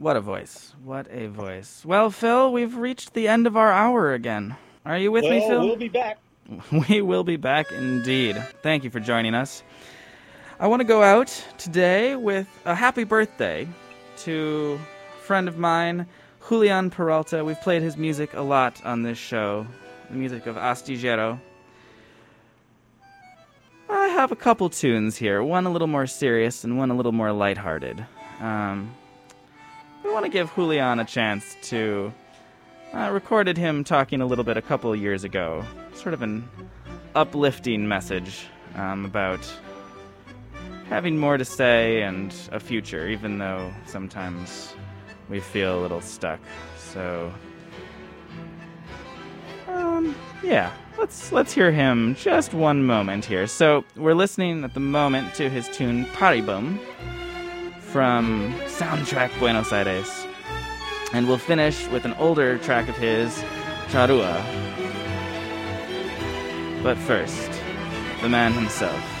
What 0.00 0.16
a 0.16 0.22
voice. 0.22 0.72
What 0.82 1.08
a 1.10 1.26
voice. 1.26 1.84
Well, 1.84 2.08
Phil, 2.08 2.50
we've 2.50 2.74
reached 2.74 3.12
the 3.12 3.28
end 3.28 3.46
of 3.46 3.54
our 3.54 3.70
hour 3.70 4.14
again. 4.14 4.56
Are 4.86 4.96
you 4.96 5.12
with 5.12 5.24
me, 5.24 5.46
Phil? 5.46 5.60
we'll 5.60 5.76
be 5.76 5.90
back. 5.90 6.16
We 6.88 7.02
will 7.02 7.22
be 7.22 7.36
back 7.36 7.70
indeed. 7.70 8.34
Thank 8.62 8.82
you 8.82 8.88
for 8.88 8.98
joining 8.98 9.34
us. 9.34 9.62
I 10.58 10.68
want 10.68 10.80
to 10.80 10.84
go 10.86 11.02
out 11.02 11.28
today 11.58 12.16
with 12.16 12.48
a 12.64 12.74
happy 12.74 13.04
birthday 13.04 13.68
to 14.20 14.80
a 15.18 15.22
friend 15.22 15.48
of 15.48 15.58
mine, 15.58 16.06
Julian 16.48 16.88
Peralta. 16.88 17.44
We've 17.44 17.60
played 17.60 17.82
his 17.82 17.98
music 17.98 18.32
a 18.32 18.40
lot 18.40 18.82
on 18.86 19.02
this 19.02 19.18
show, 19.18 19.66
the 20.08 20.16
music 20.16 20.46
of 20.46 20.56
Astillero. 20.56 21.38
I 23.90 24.06
have 24.08 24.32
a 24.32 24.36
couple 24.36 24.70
tunes 24.70 25.18
here, 25.18 25.42
one 25.42 25.66
a 25.66 25.70
little 25.70 25.88
more 25.88 26.06
serious 26.06 26.64
and 26.64 26.78
one 26.78 26.90
a 26.90 26.96
little 26.96 27.12
more 27.12 27.32
lighthearted. 27.32 28.06
Um, 28.40 28.94
we 30.02 30.12
want 30.12 30.24
to 30.24 30.30
give 30.30 30.54
Julian 30.54 31.00
a 31.00 31.04
chance 31.04 31.56
to. 31.62 32.12
I 32.92 33.08
recorded 33.08 33.56
him 33.56 33.84
talking 33.84 34.20
a 34.20 34.26
little 34.26 34.44
bit 34.44 34.56
a 34.56 34.62
couple 34.62 34.94
years 34.96 35.22
ago, 35.22 35.64
sort 35.94 36.12
of 36.12 36.22
an 36.22 36.48
uplifting 37.14 37.86
message 37.86 38.46
um, 38.74 39.04
about 39.04 39.40
having 40.88 41.16
more 41.16 41.36
to 41.36 41.44
say 41.44 42.02
and 42.02 42.34
a 42.50 42.58
future, 42.58 43.08
even 43.08 43.38
though 43.38 43.72
sometimes 43.86 44.74
we 45.28 45.38
feel 45.38 45.78
a 45.78 45.80
little 45.80 46.00
stuck. 46.00 46.40
So, 46.76 47.32
um, 49.68 50.16
yeah, 50.42 50.72
let's 50.98 51.30
let's 51.30 51.52
hear 51.52 51.70
him 51.70 52.16
just 52.16 52.52
one 52.52 52.84
moment 52.84 53.24
here. 53.24 53.46
So 53.46 53.84
we're 53.96 54.14
listening 54.14 54.64
at 54.64 54.74
the 54.74 54.80
moment 54.80 55.34
to 55.34 55.48
his 55.48 55.68
tune 55.68 56.06
"Paribum" 56.06 56.80
from 57.92 58.54
Soundtrack 58.66 59.36
Buenos 59.38 59.72
Aires, 59.72 60.26
and 61.12 61.26
we'll 61.26 61.38
finish 61.38 61.88
with 61.88 62.04
an 62.04 62.14
older 62.14 62.56
track 62.58 62.88
of 62.88 62.96
his, 62.96 63.42
"Charua." 63.88 64.40
But 66.82 66.96
first, 66.98 67.50
the 68.22 68.28
man 68.28 68.52
himself. 68.52 69.19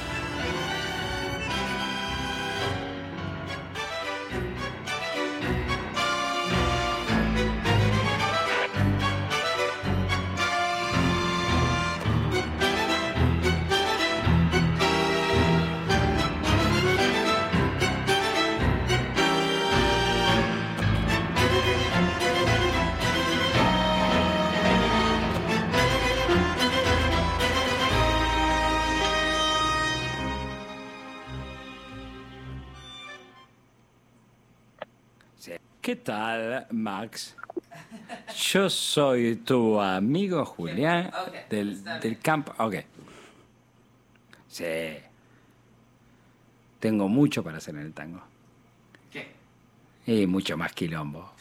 Yo 38.36 38.70
soy 38.70 39.36
tu 39.36 39.80
amigo 39.80 40.44
Julián 40.44 41.10
del, 41.48 41.82
del 42.00 42.18
campo. 42.18 42.54
Ok. 42.58 42.76
Sí. 44.48 44.64
Tengo 46.80 47.08
mucho 47.08 47.42
para 47.44 47.58
hacer 47.58 47.74
en 47.74 47.82
el 47.82 47.92
tango. 47.92 48.20
¿Qué? 49.12 49.32
Y 50.06 50.26
mucho 50.26 50.56
más 50.56 50.72
quilombo. 50.72 51.32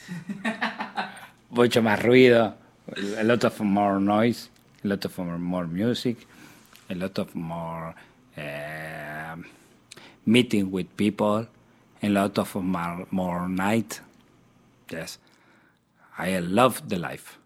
mucho 1.49 1.81
más 1.81 2.01
ruido. 2.01 2.55
A 3.17 3.23
lot 3.23 3.43
of 3.45 3.59
more 3.61 3.99
noise. 3.99 4.49
A 4.83 4.87
lot 4.87 5.05
of 5.05 5.17
more, 5.19 5.67
music. 5.67 6.17
A 6.89 6.95
lot 6.95 7.19
of 7.19 7.35
more 7.35 7.93
eh, 8.35 9.35
meeting 10.25 10.71
with 10.71 10.87
people. 10.95 11.47
A 12.01 12.09
lot 12.09 12.37
of 12.37 12.55
more, 12.55 13.05
more 13.11 13.47
night. 13.47 14.01
Yes. 14.89 15.19
I 16.19 16.39
love 16.39 16.89
the 16.89 16.99
life. 16.99 17.39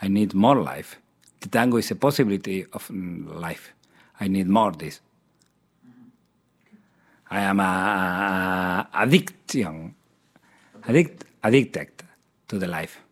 I 0.00 0.08
need 0.08 0.32
more 0.32 0.60
life. 0.62 0.96
The 1.40 1.48
tango 1.48 1.76
is 1.76 1.90
a 1.90 1.94
possibility 1.94 2.64
of 2.72 2.90
life. 2.90 3.74
I 4.18 4.28
need 4.28 4.48
more 4.48 4.72
this. 4.72 5.00
I 7.30 7.40
am 7.40 7.60
a, 7.60 8.88
a 8.92 9.02
addiction, 9.02 9.94
addict, 10.88 11.24
addicted 11.42 11.90
to 12.48 12.58
the 12.58 12.66
life. 12.66 13.03